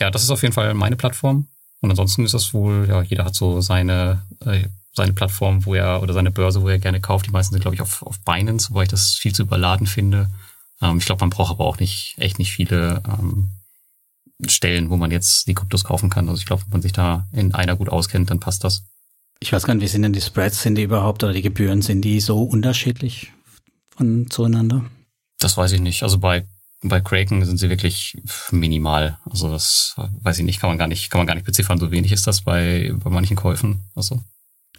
[0.00, 1.46] Ja, das ist auf jeden Fall meine Plattform.
[1.80, 6.02] Und ansonsten ist das wohl, ja, jeder hat so seine, äh, seine Plattform, wo er,
[6.02, 7.26] oder seine Börse, wo er gerne kauft.
[7.26, 10.30] Die meisten sind, glaube ich, auf, auf Binance, wobei ich das viel zu überladen finde.
[10.80, 13.48] Ähm, ich glaube, man braucht aber auch nicht, echt nicht viele ähm,
[14.46, 16.28] Stellen, wo man jetzt die Kryptos kaufen kann.
[16.28, 18.84] Also ich glaube, wenn man sich da in einer gut auskennt, dann passt das.
[19.40, 21.82] Ich weiß gar nicht, wie sind denn die Spreads, sind die überhaupt oder die Gebühren,
[21.82, 23.32] sind die so unterschiedlich
[23.96, 24.84] von zueinander?
[25.38, 26.02] Das weiß ich nicht.
[26.02, 26.46] Also bei
[26.82, 28.16] bei Kraken sind sie wirklich
[28.50, 29.18] minimal.
[29.30, 31.78] Also das weiß ich nicht, kann man gar nicht, kann man gar nicht beziffern.
[31.78, 33.84] So wenig ist das bei, bei manchen Käufen.
[33.94, 34.20] Also.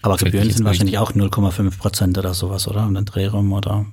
[0.02, 2.86] Aber Gebühren sind wahrscheinlich auch 0,5 Prozent oder sowas, oder?
[2.86, 3.86] Und dann Drehraum oder?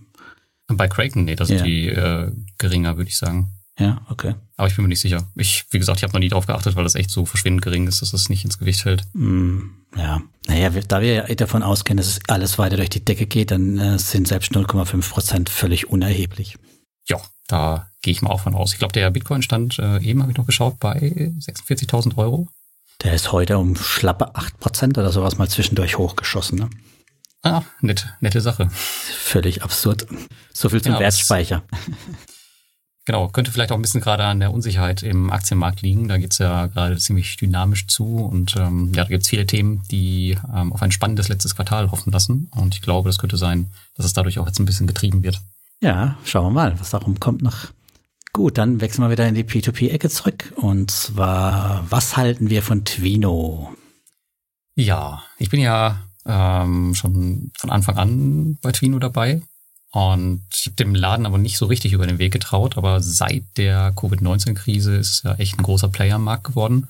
[0.66, 1.64] Bei Kraken, nee, da sind ja.
[1.64, 3.52] die äh, geringer, würde ich sagen.
[3.80, 4.34] Ja, okay.
[4.58, 5.26] Aber ich bin mir nicht sicher.
[5.36, 7.88] Ich, wie gesagt, ich habe noch nie drauf geachtet, weil das echt so verschwindend gering
[7.88, 9.04] ist, dass es das nicht ins Gewicht fällt.
[9.14, 9.60] Mm,
[9.96, 13.52] ja, naja, da wir ja davon ausgehen, dass es alles weiter durch die Decke geht,
[13.52, 16.58] dann äh, sind selbst 0,5 Prozent völlig unerheblich.
[17.08, 18.74] Ja, da gehe ich mal auch von aus.
[18.74, 22.48] Ich glaube, der Bitcoin stand, äh, eben habe ich noch geschaut, bei 46.000 Euro.
[23.02, 26.58] Der ist heute um schlappe 8 Prozent oder sowas mal zwischendurch hochgeschossen.
[26.58, 26.70] Ne?
[27.42, 28.68] Ah, nett, nette Sache.
[28.70, 30.06] Völlig absurd.
[30.52, 31.62] So viel zum ja, Wertspeicher.
[33.10, 36.06] Genau, könnte vielleicht auch ein bisschen gerade an der Unsicherheit im Aktienmarkt liegen.
[36.06, 40.38] Da geht's ja gerade ziemlich dynamisch zu und ähm, ja, da gibt's viele Themen, die
[40.54, 42.48] ähm, auf ein spannendes letztes Quartal hoffen lassen.
[42.54, 45.40] Und ich glaube, das könnte sein, dass es dadurch auch jetzt ein bisschen getrieben wird.
[45.80, 47.72] Ja, schauen wir mal, was darum kommt noch.
[48.32, 50.52] Gut, dann wechseln wir wieder in die P2P-Ecke zurück.
[50.54, 53.74] Und zwar, was halten wir von Twino?
[54.76, 59.42] Ja, ich bin ja ähm, schon von Anfang an bei Twino dabei.
[59.92, 62.76] Und ich habe dem Laden aber nicht so richtig über den Weg getraut.
[62.76, 66.88] Aber seit der Covid-19-Krise ist es ja echt ein großer Player am Markt geworden.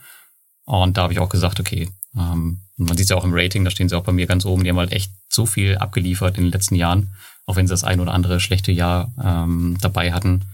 [0.65, 3.65] Und da habe ich auch gesagt, okay, ähm, man sieht es ja auch im Rating,
[3.65, 4.65] da stehen sie auch bei mir ganz oben.
[4.65, 7.15] Die haben halt echt so viel abgeliefert in den letzten Jahren,
[7.47, 10.45] auch wenn sie das ein oder andere schlechte Jahr ähm, dabei hatten.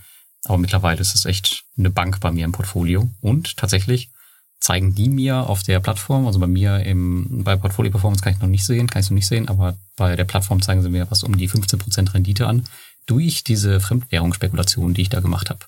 [0.45, 3.09] Aber mittlerweile ist es echt eine Bank bei mir im Portfolio.
[3.21, 4.11] Und tatsächlich
[4.61, 8.41] zeigen die mir auf der Plattform, also bei mir im, bei Portfolio Performance kann ich
[8.41, 11.11] noch nicht sehen, kann ich noch nicht sehen, aber bei der Plattform zeigen sie mir
[11.11, 12.65] was um die 15% Rendite an,
[13.07, 15.61] durch diese Fremdwährungsspekulation, die ich da gemacht habe.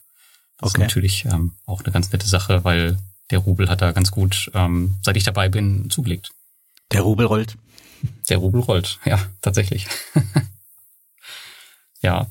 [0.59, 0.83] Das okay.
[0.83, 2.99] ist natürlich ähm, auch eine ganz nette Sache, weil
[3.31, 6.31] der Rubel hat da ganz gut, ähm, seit ich dabei bin, zugelegt.
[6.93, 7.57] Der Rubel rollt.
[8.29, 9.87] Der Rubel rollt, ja, tatsächlich.
[12.03, 12.27] ja.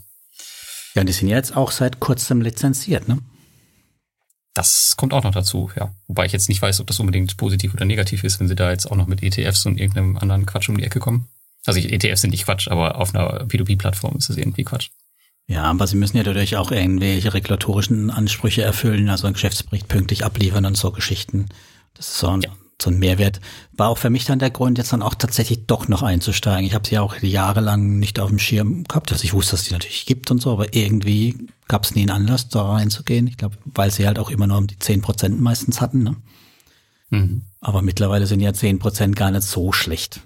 [0.95, 3.19] Ja, die sind jetzt auch seit kurzem lizenziert, ne?
[4.57, 5.93] Das kommt auch noch dazu, ja.
[6.07, 8.71] Wobei ich jetzt nicht weiß, ob das unbedingt positiv oder negativ ist, wenn sie da
[8.71, 11.27] jetzt auch noch mit ETFs und irgendeinem anderen Quatsch um die Ecke kommen.
[11.67, 14.89] Also ETFs sind nicht Quatsch, aber auf einer P2P-Plattform ist es irgendwie Quatsch.
[15.45, 20.25] Ja, aber sie müssen ja dadurch auch irgendwelche regulatorischen Ansprüche erfüllen, also einen Geschäftsbericht pünktlich
[20.25, 21.45] abliefern und so Geschichten.
[21.93, 22.49] Das ist so ein, ja
[22.81, 23.39] so ein Mehrwert.
[23.73, 26.65] War auch für mich dann der Grund, jetzt dann auch tatsächlich doch noch einzusteigen.
[26.65, 29.11] Ich habe sie ja auch jahrelang nicht auf dem Schirm gehabt.
[29.11, 32.11] Also ich wusste, dass die natürlich gibt und so, aber irgendwie gab es nie einen
[32.11, 33.27] Anlass, da reinzugehen.
[33.27, 36.03] Ich glaube, weil sie halt auch immer nur um die zehn Prozent meistens hatten.
[36.03, 36.15] Ne?
[37.09, 37.43] Mhm.
[37.61, 40.21] Aber mittlerweile sind ja zehn Prozent gar nicht so schlecht.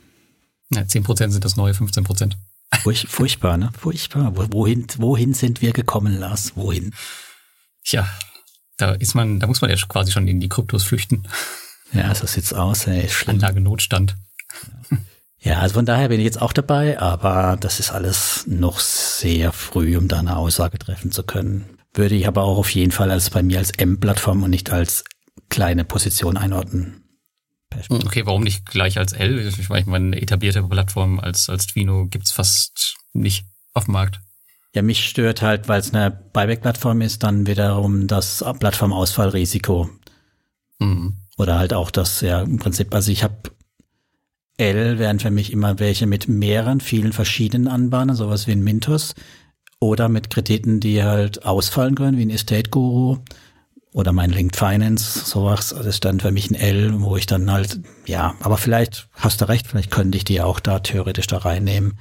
[0.73, 2.37] Ja, zehn Prozent sind das neue 15 Prozent.
[2.81, 3.69] Furch, furchtbar, ne?
[3.77, 4.33] Furchtbar.
[4.53, 6.53] Wohin, wohin sind wir gekommen, Lars?
[6.55, 6.93] Wohin?
[7.83, 8.07] Tja,
[8.77, 11.27] da ist man, da muss man ja quasi schon in die Kryptos flüchten.
[11.93, 12.87] Ja, so sieht's aus.
[12.87, 13.09] Ey.
[13.25, 14.15] Anlagenotstand.
[15.39, 19.51] Ja, also von daher bin ich jetzt auch dabei, aber das ist alles noch sehr
[19.51, 21.65] früh, um da eine Aussage treffen zu können.
[21.93, 25.03] Würde ich aber auch auf jeden Fall als bei mir als M-Plattform und nicht als
[25.49, 27.03] kleine Position einordnen.
[27.89, 29.39] Okay, warum nicht gleich als L?
[29.39, 34.19] Ich meine, eine etablierte Plattform als, als Twino gibt's fast nicht auf dem Markt.
[34.75, 39.89] Ja, mich stört halt, weil es eine Buyback-Plattform ist, dann wiederum das Plattformausfallrisiko.
[41.41, 43.35] Oder halt auch das, ja, im Prinzip, also ich habe
[44.57, 49.15] L wären für mich immer welche mit mehreren, vielen verschiedenen Anbahnern, sowas wie ein Mintos.
[49.79, 53.17] Oder mit Krediten, die halt ausfallen können, wie ein Estate Guru.
[53.91, 55.69] Oder mein Linked Finance, sowas.
[55.75, 59.41] Das ist dann für mich ein L, wo ich dann halt, ja, aber vielleicht hast
[59.41, 61.97] du recht, vielleicht könnte ich die auch da theoretisch da reinnehmen.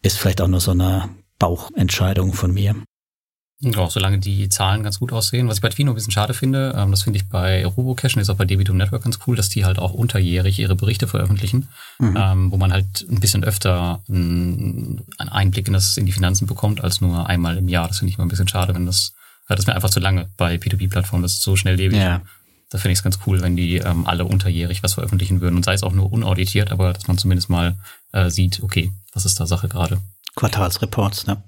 [0.00, 1.08] Ist vielleicht auch nur so eine
[1.40, 2.76] Bauchentscheidung von mir.
[3.62, 5.46] Ja, solange die Zahlen ganz gut aussehen.
[5.48, 8.22] Was ich bei Twino ein bisschen schade finde, ähm, das finde ich bei Robocash und
[8.22, 11.68] ist auch bei Debitum Network ganz cool, dass die halt auch unterjährig ihre Berichte veröffentlichen,
[11.98, 12.16] mhm.
[12.18, 16.82] ähm, wo man halt ein bisschen öfter einen Einblick in das in die Finanzen bekommt
[16.82, 17.88] als nur einmal im Jahr.
[17.88, 19.12] Das finde ich mal ein bisschen schade, wenn das
[19.56, 21.98] das ist mir einfach zu lange bei P2P-Plattformen, das ist so schnelllebig.
[21.98, 22.22] Ja.
[22.70, 25.64] Da finde ich es ganz cool, wenn die ähm, alle unterjährig was veröffentlichen würden und
[25.64, 27.76] sei es auch nur unauditiert, aber dass man zumindest mal
[28.12, 30.00] äh, sieht, okay, was ist da Sache gerade.
[30.36, 31.42] Quartalsreports, ne?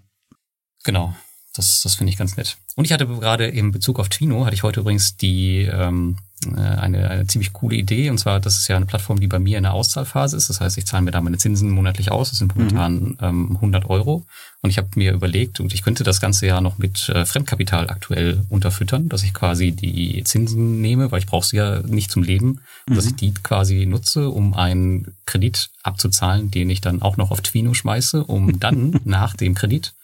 [0.82, 1.14] Genau.
[1.54, 2.56] Das, das finde ich ganz nett.
[2.76, 6.60] Und ich hatte gerade im Bezug auf Twino, hatte ich heute übrigens die ähm, äh,
[6.60, 8.10] eine, eine ziemlich coole Idee.
[8.10, 10.48] Und zwar, das ist ja eine Plattform, die bei mir in der Auszahlphase ist.
[10.48, 12.30] Das heißt, ich zahle mir da meine Zinsen monatlich aus.
[12.30, 13.16] Das sind momentan mhm.
[13.20, 14.24] ähm, 100 Euro.
[14.62, 17.90] Und ich habe mir überlegt, und ich könnte das ganze ja noch mit äh, Fremdkapital
[17.90, 22.22] aktuell unterfüttern, dass ich quasi die Zinsen nehme, weil ich brauche sie ja nicht zum
[22.22, 22.94] Leben, mhm.
[22.94, 27.40] dass ich die quasi nutze, um einen Kredit abzuzahlen, den ich dann auch noch auf
[27.40, 29.94] Twino schmeiße, um dann nach dem Kredit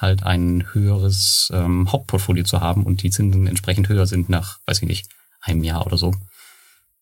[0.00, 4.82] halt ein höheres ähm, Hauptportfolio zu haben und die Zinsen entsprechend höher sind nach, weiß
[4.82, 5.08] ich nicht,
[5.40, 6.14] einem Jahr oder so.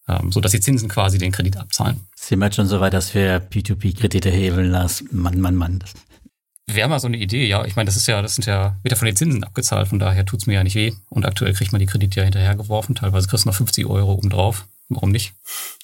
[0.08, 2.00] Ähm, so dass die Zinsen quasi den Kredit abzahlen.
[2.14, 5.08] Sind wir jetzt schon so weit, dass wir P2P-Kredite hebeln lassen?
[5.12, 5.82] Mann, Mann, Mann.
[6.68, 7.64] Wäre mal so eine Idee, ja.
[7.64, 10.24] Ich meine, das ist ja, das sind ja wieder von den Zinsen abgezahlt, von daher
[10.24, 10.92] tut's mir ja nicht weh.
[11.08, 12.94] Und aktuell kriegt man die Kredite ja hinterhergeworfen.
[12.94, 14.66] Teilweise kriegst du noch 50 Euro obendrauf.
[14.88, 15.34] Warum nicht?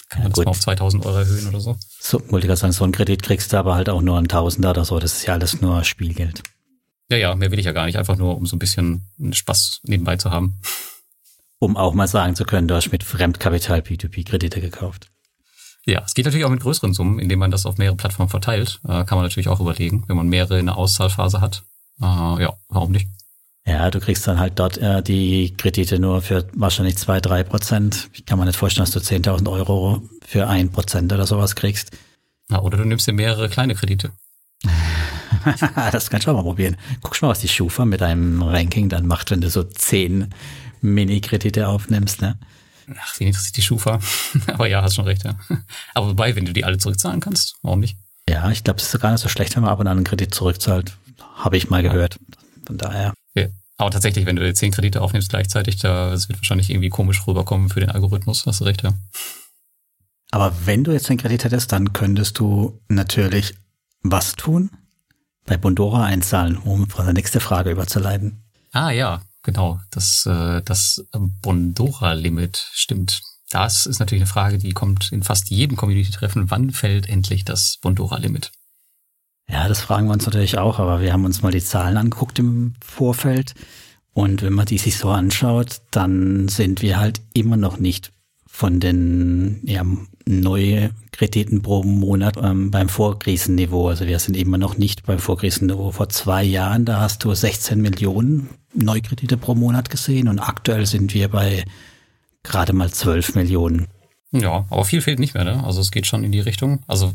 [0.09, 1.77] Kann man ja, das mal auf 2000 Euro erhöhen oder so?
[2.01, 4.71] So, wollte ich sagen, so einen Kredit kriegst du aber halt auch nur ein Tausender
[4.71, 4.99] oder so.
[4.99, 6.43] Das ist ja alles nur Spielgeld.
[7.13, 7.99] Ja, ja, mehr will ich ja gar nicht.
[7.99, 10.59] Einfach nur, um so ein bisschen Spaß nebenbei zu haben.
[11.59, 15.11] Um auch mal sagen zu können, du hast mit Fremdkapital P2P-Kredite gekauft.
[15.85, 18.81] Ja, es geht natürlich auch mit größeren Summen, indem man das auf mehrere Plattformen verteilt.
[18.85, 21.65] Äh, kann man natürlich auch überlegen, wenn man mehrere in der Auszahlphase hat.
[22.01, 23.09] Äh, ja, warum nicht?
[23.67, 28.09] Ja, du kriegst dann halt dort äh, die Kredite nur für wahrscheinlich zwei, drei Prozent.
[28.15, 31.91] Ich kann mir nicht vorstellen, dass du 10.000 Euro für ein Prozent oder sowas kriegst.
[32.49, 34.13] Ja, oder du nimmst dir mehrere kleine Kredite.
[35.93, 36.77] das kannst du auch mal probieren.
[37.03, 40.35] Guck mal, was die Schufa mit deinem Ranking dann macht, wenn du so zehn
[40.81, 42.39] Mini-Kredite aufnimmst, ne?
[42.99, 44.01] Ach, wen interessiert die Schufa?
[44.49, 45.37] Aber ja, hast schon recht, ja.
[45.95, 47.97] Aber wobei, wenn du die alle zurückzahlen kannst, warum nicht?
[48.29, 50.05] Ja, ich glaube, es ist gar nicht so schlecht, wenn man ab und an einen
[50.05, 50.97] Kredit zurückzahlt.
[51.35, 52.19] Habe ich mal gehört.
[52.67, 53.15] Von daher.
[53.35, 53.47] Ja.
[53.79, 57.69] Aber tatsächlich, wenn du zehn Kredite aufnimmst gleichzeitig, da das wird wahrscheinlich irgendwie komisch rüberkommen
[57.69, 58.47] für den Algorithmus.
[58.47, 58.93] Hast du recht, ja.
[60.31, 63.55] Aber wenn du jetzt einen Kredit hättest, dann könntest du natürlich
[64.03, 64.71] was tun?
[65.47, 68.43] Bei Bondora einzahlen, um auf die nächste Frage überzuleiten.
[68.71, 69.81] Ah ja, genau.
[69.91, 73.21] Das, äh, das Bondora-Limit stimmt.
[73.51, 76.51] Das ist natürlich eine Frage, die kommt in fast jedem Community-Treffen.
[76.51, 78.51] Wann fällt endlich das Bondora-Limit?
[79.49, 82.39] Ja, das fragen wir uns natürlich auch, aber wir haben uns mal die Zahlen angeguckt
[82.39, 83.55] im Vorfeld.
[84.15, 88.13] Und wenn man die sich so anschaut, dann sind wir halt immer noch nicht
[88.47, 89.85] von den ja,
[90.27, 93.89] neue Krediten pro Monat ähm, beim Vorkrisenniveau.
[93.89, 95.91] Also wir sind immer noch nicht beim Vorkrisenniveau.
[95.91, 101.13] Vor zwei Jahren, da hast du 16 Millionen Neukredite pro Monat gesehen und aktuell sind
[101.15, 101.65] wir bei
[102.43, 103.89] gerade mal 12 Millionen.
[104.33, 105.63] Ja, aber viel fehlt nicht mehr, ne?
[105.65, 106.83] Also es geht schon in die Richtung.
[106.87, 107.13] Also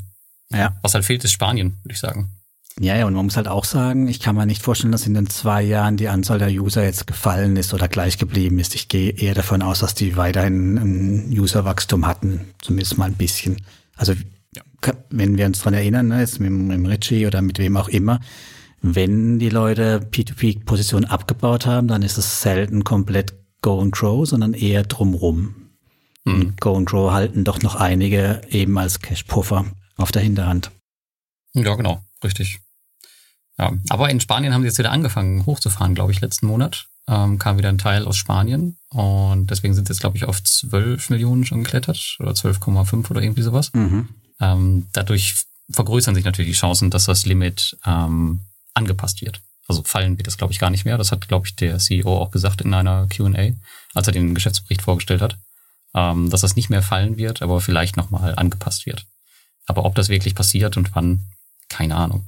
[0.51, 0.77] ja.
[0.81, 2.36] was halt fehlt, ist Spanien, würde ich sagen.
[2.79, 5.15] Ja, ja, und man muss halt auch sagen, ich kann mir nicht vorstellen, dass in
[5.15, 8.75] den zwei Jahren die Anzahl der User jetzt gefallen ist oder gleich geblieben ist.
[8.75, 13.57] Ich gehe eher davon aus, dass die weiterhin ein Userwachstum hatten, zumindest mal ein bisschen.
[13.95, 14.13] Also
[14.55, 14.61] ja.
[15.09, 18.19] wenn wir uns daran erinnern, ne, jetzt mit, mit Richie oder mit wem auch immer,
[18.81, 24.53] wenn die Leute P2P-Positionen abgebaut haben, dann ist es selten komplett Go and Grow, sondern
[24.53, 25.71] eher drumrum.
[26.25, 26.53] Mhm.
[26.59, 30.69] Go and Grow halten doch noch einige eben als Cash-Puffer auf der Hinterhand.
[31.53, 32.59] Ja, genau, richtig.
[33.57, 36.87] Ja, aber in Spanien haben sie jetzt wieder angefangen hochzufahren, glaube ich, letzten Monat.
[37.09, 40.43] Ähm, kam wieder ein Teil aus Spanien und deswegen sind sie jetzt, glaube ich, auf
[40.43, 43.71] 12 Millionen schon geklettert oder 12,5 oder irgendwie sowas.
[43.73, 44.09] Mhm.
[44.41, 48.41] Ähm, dadurch vergrößern sich natürlich die Chancen, dass das Limit ähm,
[48.73, 49.41] angepasst wird.
[49.67, 50.97] Also fallen wird das, glaube ich, gar nicht mehr.
[50.97, 53.51] Das hat, glaube ich, der CEO auch gesagt in einer Q&A,
[53.93, 55.37] als er den Geschäftsbericht vorgestellt hat,
[55.93, 59.05] ähm, dass das nicht mehr fallen wird, aber vielleicht nochmal angepasst wird.
[59.65, 61.25] Aber ob das wirklich passiert und wann,
[61.69, 62.25] keine Ahnung.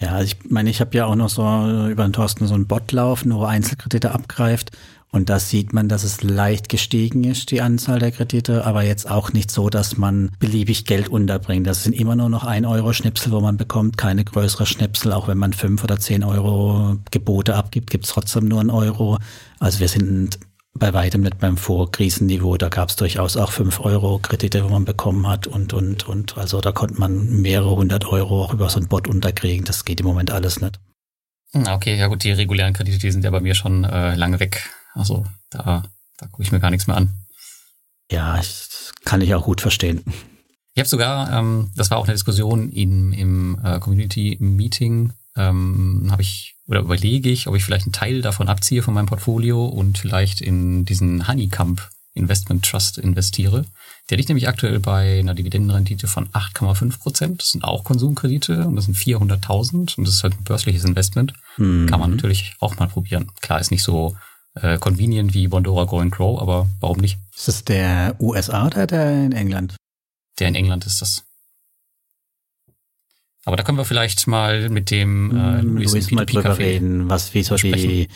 [0.00, 1.42] Ja, also ich meine, ich habe ja auch noch so
[1.88, 4.70] über den Thorsten so einen Bot laufen, wo Einzelkredite abgreift.
[5.12, 9.10] Und da sieht man, dass es leicht gestiegen ist, die Anzahl der Kredite, aber jetzt
[9.10, 11.66] auch nicht so, dass man beliebig Geld unterbringt.
[11.66, 15.12] Das sind immer nur noch ein Euro Schnipsel, wo man bekommt, keine größere Schnipsel.
[15.12, 19.18] Auch wenn man fünf oder zehn Euro Gebote abgibt, gibt's trotzdem nur ein Euro.
[19.58, 20.38] Also wir sind
[20.74, 22.56] bei weitem nicht beim Vorkrisenniveau.
[22.56, 26.38] Da gab es durchaus auch fünf Euro Kredite, wo man bekommen hat und, und, und.
[26.38, 29.64] Also da konnte man mehrere hundert Euro auch über so ein Bot unterkriegen.
[29.64, 30.78] Das geht im Moment alles nicht.
[31.52, 34.38] Hm, okay, ja gut, die regulären Kredite, die sind ja bei mir schon äh, lange
[34.40, 34.70] weg.
[34.94, 35.82] Also da,
[36.18, 37.10] da gucke ich mir gar nichts mehr an.
[38.10, 38.68] Ja, ich,
[39.04, 40.04] kann ich auch gut verstehen.
[40.74, 46.22] Ich habe sogar, ähm, das war auch eine Diskussion in, im äh, Community-Meeting, ähm, habe
[46.22, 49.98] ich oder überlege ich, ob ich vielleicht einen Teil davon abziehe von meinem Portfolio und
[49.98, 53.64] vielleicht in diesen Honeycomb Investment Trust investiere.
[54.08, 57.42] Der liegt nämlich aktuell bei einer Dividendenrendite von 8,5 Prozent.
[57.42, 61.32] Das sind auch Konsumkredite und das sind 400.000 und das ist halt ein börsliches Investment.
[61.56, 61.86] Mhm.
[61.86, 63.30] Kann man natürlich auch mal probieren.
[63.40, 64.16] Klar, ist nicht so
[64.54, 67.18] äh, convenient wie Bondora Go and Grow, aber warum nicht?
[67.36, 69.76] Ist das der USA oder der in England?
[70.38, 71.24] Der in England ist das.
[73.46, 77.08] Aber da können wir vielleicht mal mit dem äh, hm, Luis, Luis mal drüber reden,
[77.08, 78.08] was wie so die,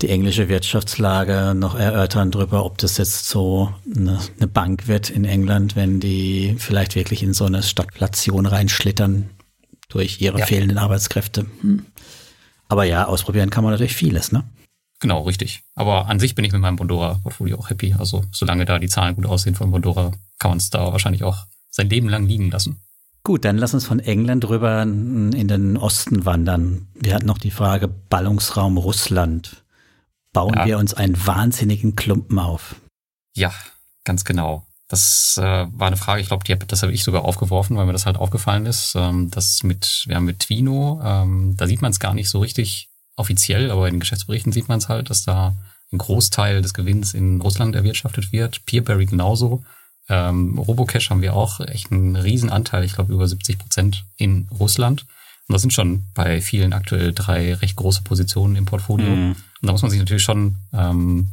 [0.00, 5.24] die englische Wirtschaftslage noch erörtern drüber, ob das jetzt so eine, eine Bank wird in
[5.24, 9.28] England, wenn die vielleicht wirklich in so eine Stagflation reinschlittern
[9.90, 10.46] durch ihre ja.
[10.46, 11.44] fehlenden Arbeitskräfte.
[11.60, 11.84] Hm.
[12.68, 14.44] Aber ja, ausprobieren kann man natürlich vieles, ne?
[15.00, 15.62] Genau, richtig.
[15.74, 17.94] Aber an sich bin ich mit meinem Bondora-Portfolio auch happy.
[17.98, 21.46] Also solange da die Zahlen gut aussehen von Bondora, kann man es da wahrscheinlich auch
[21.70, 22.82] sein Leben lang liegen lassen.
[23.22, 26.88] Gut, dann lass uns von England rüber in den Osten wandern.
[26.94, 29.62] Wir hatten noch die Frage Ballungsraum Russland.
[30.32, 30.66] Bauen ja.
[30.66, 32.76] wir uns einen wahnsinnigen Klumpen auf?
[33.34, 33.52] Ja,
[34.04, 34.66] ganz genau.
[34.88, 38.06] Das äh, war eine Frage, ich glaube, das habe ich sogar aufgeworfen, weil mir das
[38.06, 38.94] halt aufgefallen ist.
[38.96, 42.40] Ähm, das mit, wir haben mit Twino, ähm, da sieht man es gar nicht so
[42.40, 45.54] richtig offiziell, aber in den Geschäftsberichten sieht man es halt, dass da
[45.92, 48.64] ein Großteil des Gewinns in Russland erwirtschaftet wird.
[48.66, 49.62] Peerberry genauso.
[50.10, 54.48] Ähm, Robocash haben wir auch echt einen riesen Anteil, ich glaube über 70 Prozent in
[54.58, 55.06] Russland.
[55.48, 59.08] Und das sind schon bei vielen aktuell drei recht große Positionen im Portfolio.
[59.08, 59.30] Mhm.
[59.30, 61.28] Und da muss man sich natürlich schon ähm,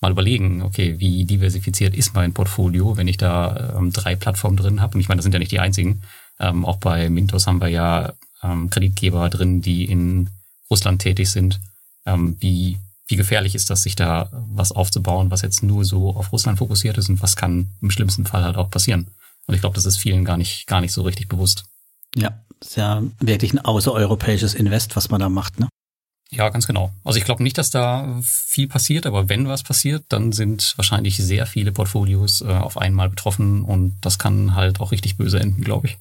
[0.00, 4.56] mal mal überlegen, okay, wie diversifiziert ist mein Portfolio, wenn ich da ähm, drei Plattformen
[4.56, 4.94] drin habe.
[4.94, 6.02] Und ich meine, das sind ja nicht die einzigen.
[6.38, 8.12] Ähm, auch bei Mintos haben wir ja
[8.42, 10.30] ähm, Kreditgeber drin, die in
[10.70, 11.60] Russland tätig sind.
[12.04, 16.32] Ähm, wie, wie gefährlich ist das, sich da was aufzubauen, was jetzt nur so auf
[16.32, 19.08] Russland fokussiert ist und was kann im schlimmsten Fall halt auch passieren?
[19.46, 21.64] Und ich glaube, das ist vielen gar nicht, gar nicht so richtig bewusst.
[22.16, 25.68] Ja, ist ja wirklich ein außereuropäisches Invest, was man da macht, ne?
[26.30, 26.90] Ja, ganz genau.
[27.04, 31.16] Also ich glaube nicht, dass da viel passiert, aber wenn was passiert, dann sind wahrscheinlich
[31.16, 35.62] sehr viele Portfolios äh, auf einmal betroffen und das kann halt auch richtig böse enden,
[35.62, 35.98] glaube ich.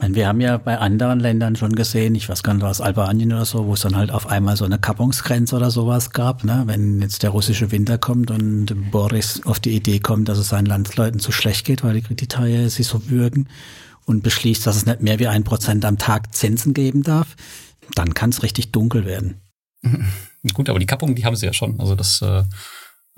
[0.00, 3.34] Meine, wir haben ja bei anderen Ländern schon gesehen, ich weiß gar nicht, was Albanien
[3.34, 6.62] oder so, wo es dann halt auf einmal so eine Kappungsgrenze oder sowas gab, ne?
[6.64, 10.64] wenn jetzt der russische Winter kommt und Boris auf die Idee kommt, dass es seinen
[10.64, 13.50] Landsleuten zu schlecht geht, weil die Kredithaie sich so würgen
[14.06, 17.36] und beschließt, dass es nicht mehr wie ein Prozent am Tag Zinsen geben darf,
[17.94, 19.42] dann kann es richtig dunkel werden.
[20.54, 21.78] Gut, aber die Kappung, die haben sie ja schon.
[21.78, 22.44] Also das, äh,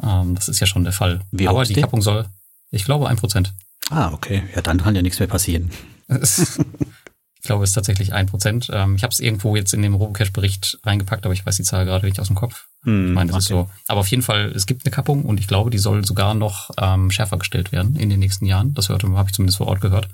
[0.02, 1.20] ähm, das ist ja schon der Fall.
[1.30, 2.26] Wie aber die, die Kappung soll,
[2.72, 3.54] ich glaube, ein Prozent.
[3.88, 4.42] Ah, okay.
[4.56, 5.70] Ja, dann kann ja nichts mehr passieren.
[6.08, 8.70] ich glaube, es ist tatsächlich ein Prozent.
[8.72, 11.84] Ähm, ich habe es irgendwo jetzt in dem Robocash-Bericht reingepackt, aber ich weiß die Zahl
[11.84, 12.66] gerade nicht aus dem Kopf.
[12.84, 13.42] Hm, ich meine, das okay.
[13.42, 13.70] ist so.
[13.88, 16.70] Aber auf jeden Fall, es gibt eine Kappung und ich glaube, die soll sogar noch
[16.78, 18.74] ähm, schärfer gestellt werden in den nächsten Jahren.
[18.74, 20.08] Das hörte, habe ich zumindest vor Ort gehört.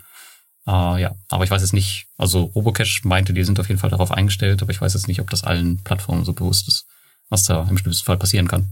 [0.67, 3.89] Uh, ja, aber ich weiß jetzt nicht, also Robocash meinte, die sind auf jeden Fall
[3.89, 6.85] darauf eingestellt, aber ich weiß jetzt nicht, ob das allen Plattformen so bewusst ist,
[7.31, 8.69] was da im schlimmsten Fall passieren kann.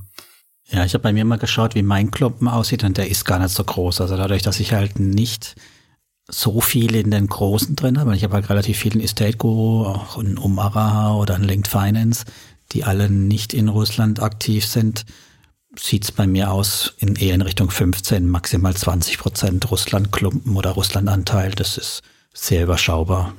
[0.68, 3.38] Ja, ich habe bei mir mal geschaut, wie mein Klumpen aussieht und der ist gar
[3.38, 4.02] nicht so groß.
[4.02, 5.54] Also dadurch, dass ich halt nicht
[6.28, 9.86] so viel in den großen drin habe, ich habe halt relativ viel in Estate Guru,
[9.86, 12.24] auch in Umaraha oder in Linked Finance,
[12.72, 15.04] die alle nicht in Russland aktiv sind,
[15.78, 21.52] sieht's bei mir aus in eher in Richtung 15, maximal 20 Prozent Russland-Klumpen oder Russland-Anteil.
[21.52, 23.34] Das ist sehr überschaubar.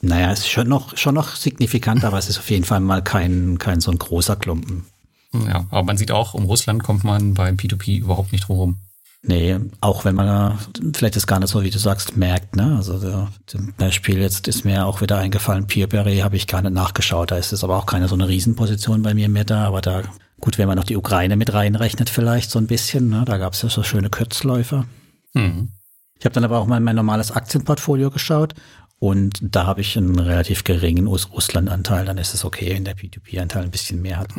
[0.00, 3.02] Naja, es ist schon noch, schon noch signifikant, aber es ist auf jeden Fall mal
[3.02, 4.84] kein, kein so ein großer Klumpen.
[5.32, 8.78] Ja, aber man sieht auch, um Russland kommt man beim P2P überhaupt nicht rum.
[9.22, 10.58] Nee, auch wenn man
[10.94, 12.76] vielleicht das gar nicht so, wie du sagst, merkt, ne?
[12.76, 16.72] Also der, zum Beispiel jetzt ist mir auch wieder eingefallen, Peerberry habe ich gar nicht
[16.72, 17.32] nachgeschaut.
[17.32, 20.02] Da ist es aber auch keine so eine Riesenposition bei mir mehr da, aber da
[20.40, 23.08] Gut, wenn man noch die Ukraine mit reinrechnet, vielleicht so ein bisschen.
[23.08, 23.24] Ne?
[23.26, 24.86] Da gab es ja so schöne Kürzläufer.
[25.34, 25.72] Mhm.
[26.18, 28.54] Ich habe dann aber auch mal in mein normales Aktienportfolio geschaut
[28.98, 32.04] und da habe ich einen relativ geringen Russland-Anteil.
[32.04, 34.32] Dann ist es okay, wenn der P2P-Anteil ein bisschen mehr hat.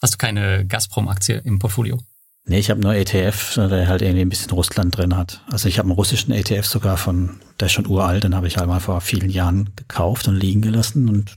[0.00, 1.98] Hast du keine Gazprom-Aktie im Portfolio?
[2.44, 5.42] Nee, ich habe nur ETF, der halt irgendwie ein bisschen Russland drin hat.
[5.50, 8.56] Also ich habe einen russischen ETF sogar von, der ist schon uralt, den habe ich
[8.56, 11.36] halt mal vor vielen Jahren gekauft und liegen gelassen und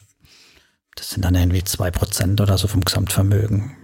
[0.95, 3.75] das sind dann irgendwie zwei Prozent oder so vom Gesamtvermögen.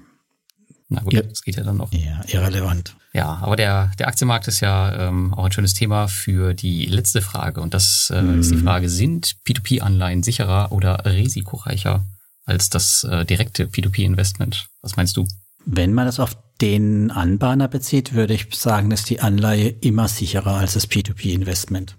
[0.90, 1.22] Na gut, ja.
[1.22, 1.94] das geht ja dann noch.
[1.94, 2.96] Ja, irrelevant.
[3.14, 7.22] Ja, aber der, der Aktienmarkt ist ja ähm, auch ein schönes Thema für die letzte
[7.22, 7.62] Frage.
[7.62, 8.40] Und das äh, mhm.
[8.40, 12.06] ist die Frage, sind P2P-Anleihen sicherer oder risikoreicher
[12.46, 14.68] als das äh, direkte P2P-Investment?
[14.82, 15.28] Was meinst du?
[15.66, 20.56] Wenn man das auf den Anbahner bezieht, würde ich sagen, ist die Anleihe immer sicherer
[20.56, 21.98] als das P2P-Investment.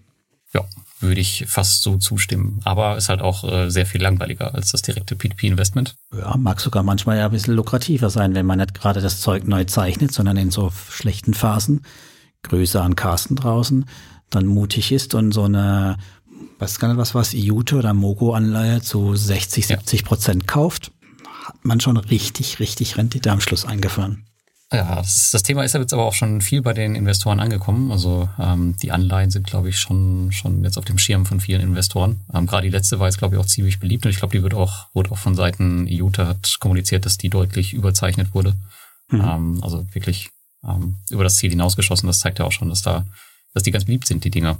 [0.54, 0.64] Ja,
[1.00, 2.60] würde ich fast so zustimmen.
[2.64, 5.96] Aber ist halt auch äh, sehr viel langweiliger als das direkte P2P-Investment.
[6.16, 9.46] Ja, mag sogar manchmal ja ein bisschen lukrativer sein, wenn man nicht gerade das Zeug
[9.46, 11.82] neu zeichnet, sondern in so schlechten Phasen,
[12.42, 13.86] Grüße an Carsten draußen,
[14.30, 15.96] dann mutig ist und so eine,
[16.58, 20.92] was kann was was, IUTE oder Mogo-Anleihe zu 60, 70 Prozent kauft,
[21.46, 24.24] hat man schon richtig, richtig Rendite am Schluss eingefahren.
[24.72, 27.92] Ja, das, das, Thema ist ja jetzt aber auch schon viel bei den Investoren angekommen.
[27.92, 31.60] Also ähm, die Anleihen sind, glaube ich, schon schon jetzt auf dem Schirm von vielen
[31.60, 32.20] Investoren.
[32.32, 34.42] Ähm, Gerade die letzte war jetzt, glaube ich, auch ziemlich beliebt und ich glaube, die
[34.42, 38.54] wird auch wurde auch von Seiten IUTA hat kommuniziert, dass die deutlich überzeichnet wurde.
[39.10, 39.20] Mhm.
[39.20, 40.30] Ähm, also wirklich
[40.64, 42.06] ähm, über das Ziel hinausgeschossen.
[42.06, 43.04] Das zeigt ja auch schon, dass da
[43.52, 44.58] dass die ganz beliebt sind, die Dinger.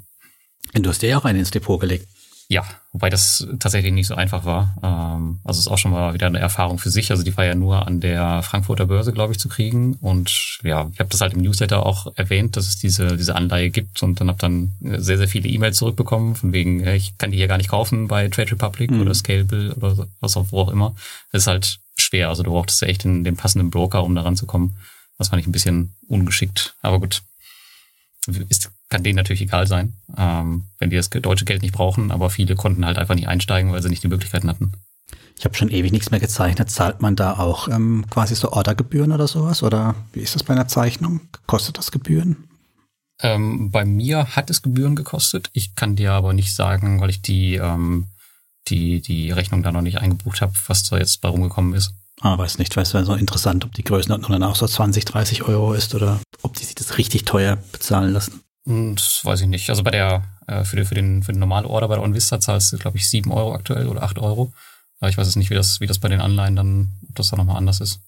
[0.74, 2.06] Und du hast dir ja auch einen ins Depot gelegt.
[2.52, 4.76] Ja, wobei das tatsächlich nicht so einfach war.
[4.82, 7.10] Ähm, also es ist auch schon mal wieder eine Erfahrung für sich.
[7.10, 9.94] Also die war ja nur an der Frankfurter Börse, glaube ich, zu kriegen.
[10.02, 13.70] Und ja, ich habe das halt im Newsletter auch erwähnt, dass es diese, diese Anleihe
[13.70, 17.38] gibt und dann habe dann sehr, sehr viele E-Mails zurückbekommen, von wegen, ich kann die
[17.38, 19.00] hier gar nicht kaufen bei Trade Republic mhm.
[19.00, 20.94] oder Scalable oder was auch, wo auch immer.
[21.30, 22.28] Das ist halt schwer.
[22.28, 24.76] Also du brauchtest ja echt den, den passenden Broker, um da ranzukommen.
[25.16, 26.74] Das fand ich ein bisschen ungeschickt.
[26.82, 27.22] Aber gut,
[28.50, 32.28] ist, kann denen natürlich egal sein, ähm, wenn die das deutsche Geld nicht brauchen, aber
[32.28, 34.72] viele konnten halt einfach nicht einsteigen, weil sie nicht die Möglichkeiten hatten.
[35.38, 36.70] Ich habe schon ewig nichts mehr gezeichnet.
[36.70, 39.62] Zahlt man da auch ähm, quasi so Ordergebühren oder sowas?
[39.62, 41.20] Oder wie ist das bei einer Zeichnung?
[41.46, 42.48] Kostet das Gebühren?
[43.22, 45.48] Ähm, bei mir hat es Gebühren gekostet.
[45.54, 48.08] Ich kann dir aber nicht sagen, weil ich die, ähm,
[48.68, 51.94] die, die Rechnung da noch nicht eingebucht habe, was da jetzt bei rumgekommen ist.
[52.20, 55.44] Ah, weiß nicht, weiß wäre so interessant, ob die Größenordnung dann auch so 20, 30
[55.44, 58.42] Euro ist oder ob die sich das richtig teuer bezahlen lassen.
[58.64, 59.70] Das weiß ich nicht.
[59.70, 62.40] Also bei der, äh, für, den, für den, für den normalen Order bei der OnVista
[62.40, 64.52] zahlst du, glaube ich, 7 Euro aktuell oder 8 Euro.
[65.00, 67.30] Aber ich weiß jetzt nicht, wie das, wie das bei den Anleihen dann, ob das
[67.30, 68.00] da nochmal anders ist.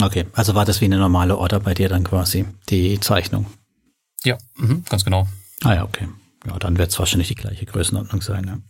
[0.00, 3.46] Okay, also war das wie eine normale Order bei dir dann quasi, die Zeichnung?
[4.24, 5.26] Ja, mhm, ganz genau.
[5.64, 6.08] Ah ja, okay.
[6.46, 8.44] Ja, dann wird es wahrscheinlich die gleiche Größenordnung sein.
[8.44, 8.62] Ne?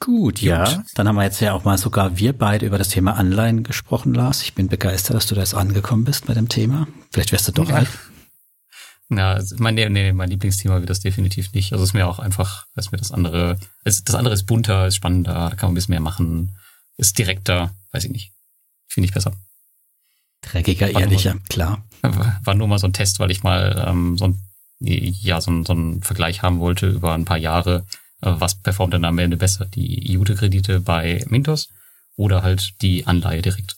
[0.00, 0.82] Gut, Gut, ja.
[0.94, 4.12] Dann haben wir jetzt ja auch mal sogar wir beide über das Thema Anleihen gesprochen,
[4.12, 4.42] Lars.
[4.42, 6.88] Ich bin begeistert, dass du da jetzt angekommen bist mit dem Thema.
[7.12, 7.84] Vielleicht wärst du doch ja.
[9.10, 11.72] Ja, also mein, nee, mein Lieblingsthema wird das definitiv nicht.
[11.72, 14.96] Also es ist mir auch einfach, ist mir das andere, das andere ist bunter, ist
[14.96, 16.56] spannender, da kann man ein bisschen mehr machen,
[16.96, 18.32] ist direkter, weiß ich nicht.
[18.86, 19.32] Finde ich besser.
[20.42, 21.84] Dreckiger, war ehrlicher, nur, klar.
[22.44, 24.40] War nur mal so ein Test, weil ich mal ähm, so ein,
[24.78, 27.84] ja, so, ein, so einen Vergleich haben wollte über ein paar Jahre,
[28.22, 31.68] äh, was performt denn am Ende besser, die Jute-Kredite bei Mintos
[32.16, 33.76] oder halt die Anleihe direkt.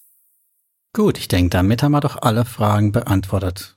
[0.92, 3.76] Gut, ich denke, damit haben wir doch alle Fragen beantwortet.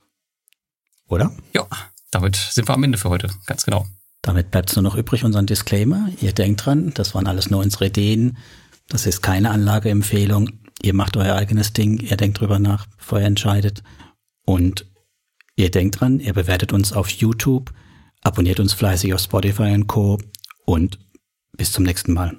[1.08, 1.32] Oder?
[1.54, 1.66] Ja,
[2.10, 3.86] damit sind wir am Ende für heute, ganz genau.
[4.22, 6.08] Damit bleibt es nur noch übrig, unseren Disclaimer.
[6.20, 8.38] Ihr denkt dran, das waren alles nur unsere Ideen.
[8.88, 10.50] Das ist keine Anlageempfehlung.
[10.82, 13.82] Ihr macht euer eigenes Ding, ihr denkt drüber nach, bevor ihr entscheidet.
[14.44, 14.86] Und
[15.54, 17.72] ihr denkt dran, ihr bewertet uns auf YouTube,
[18.22, 20.18] abonniert uns fleißig auf Spotify und Co.
[20.64, 20.98] Und
[21.56, 22.36] bis zum nächsten Mal.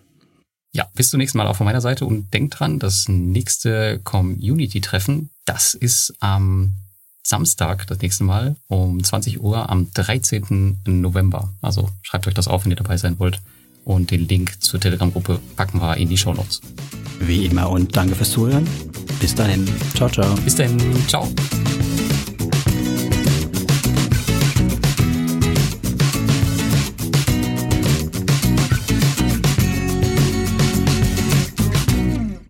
[0.73, 5.29] Ja, bis zum nächsten Mal auch von meiner Seite und denkt dran, das nächste Community-Treffen,
[5.45, 6.73] das ist am
[7.27, 10.79] Samstag das nächste Mal um 20 Uhr am 13.
[10.85, 11.49] November.
[11.61, 13.41] Also schreibt euch das auf, wenn ihr dabei sein wollt.
[13.83, 16.61] Und den Link zur Telegram-Gruppe packen wir in die Show Notes.
[17.19, 18.65] Wie immer und danke fürs Zuhören.
[19.19, 19.67] Bis dahin.
[19.93, 20.35] Ciao, ciao.
[20.45, 20.77] Bis dahin.
[21.07, 21.27] Ciao.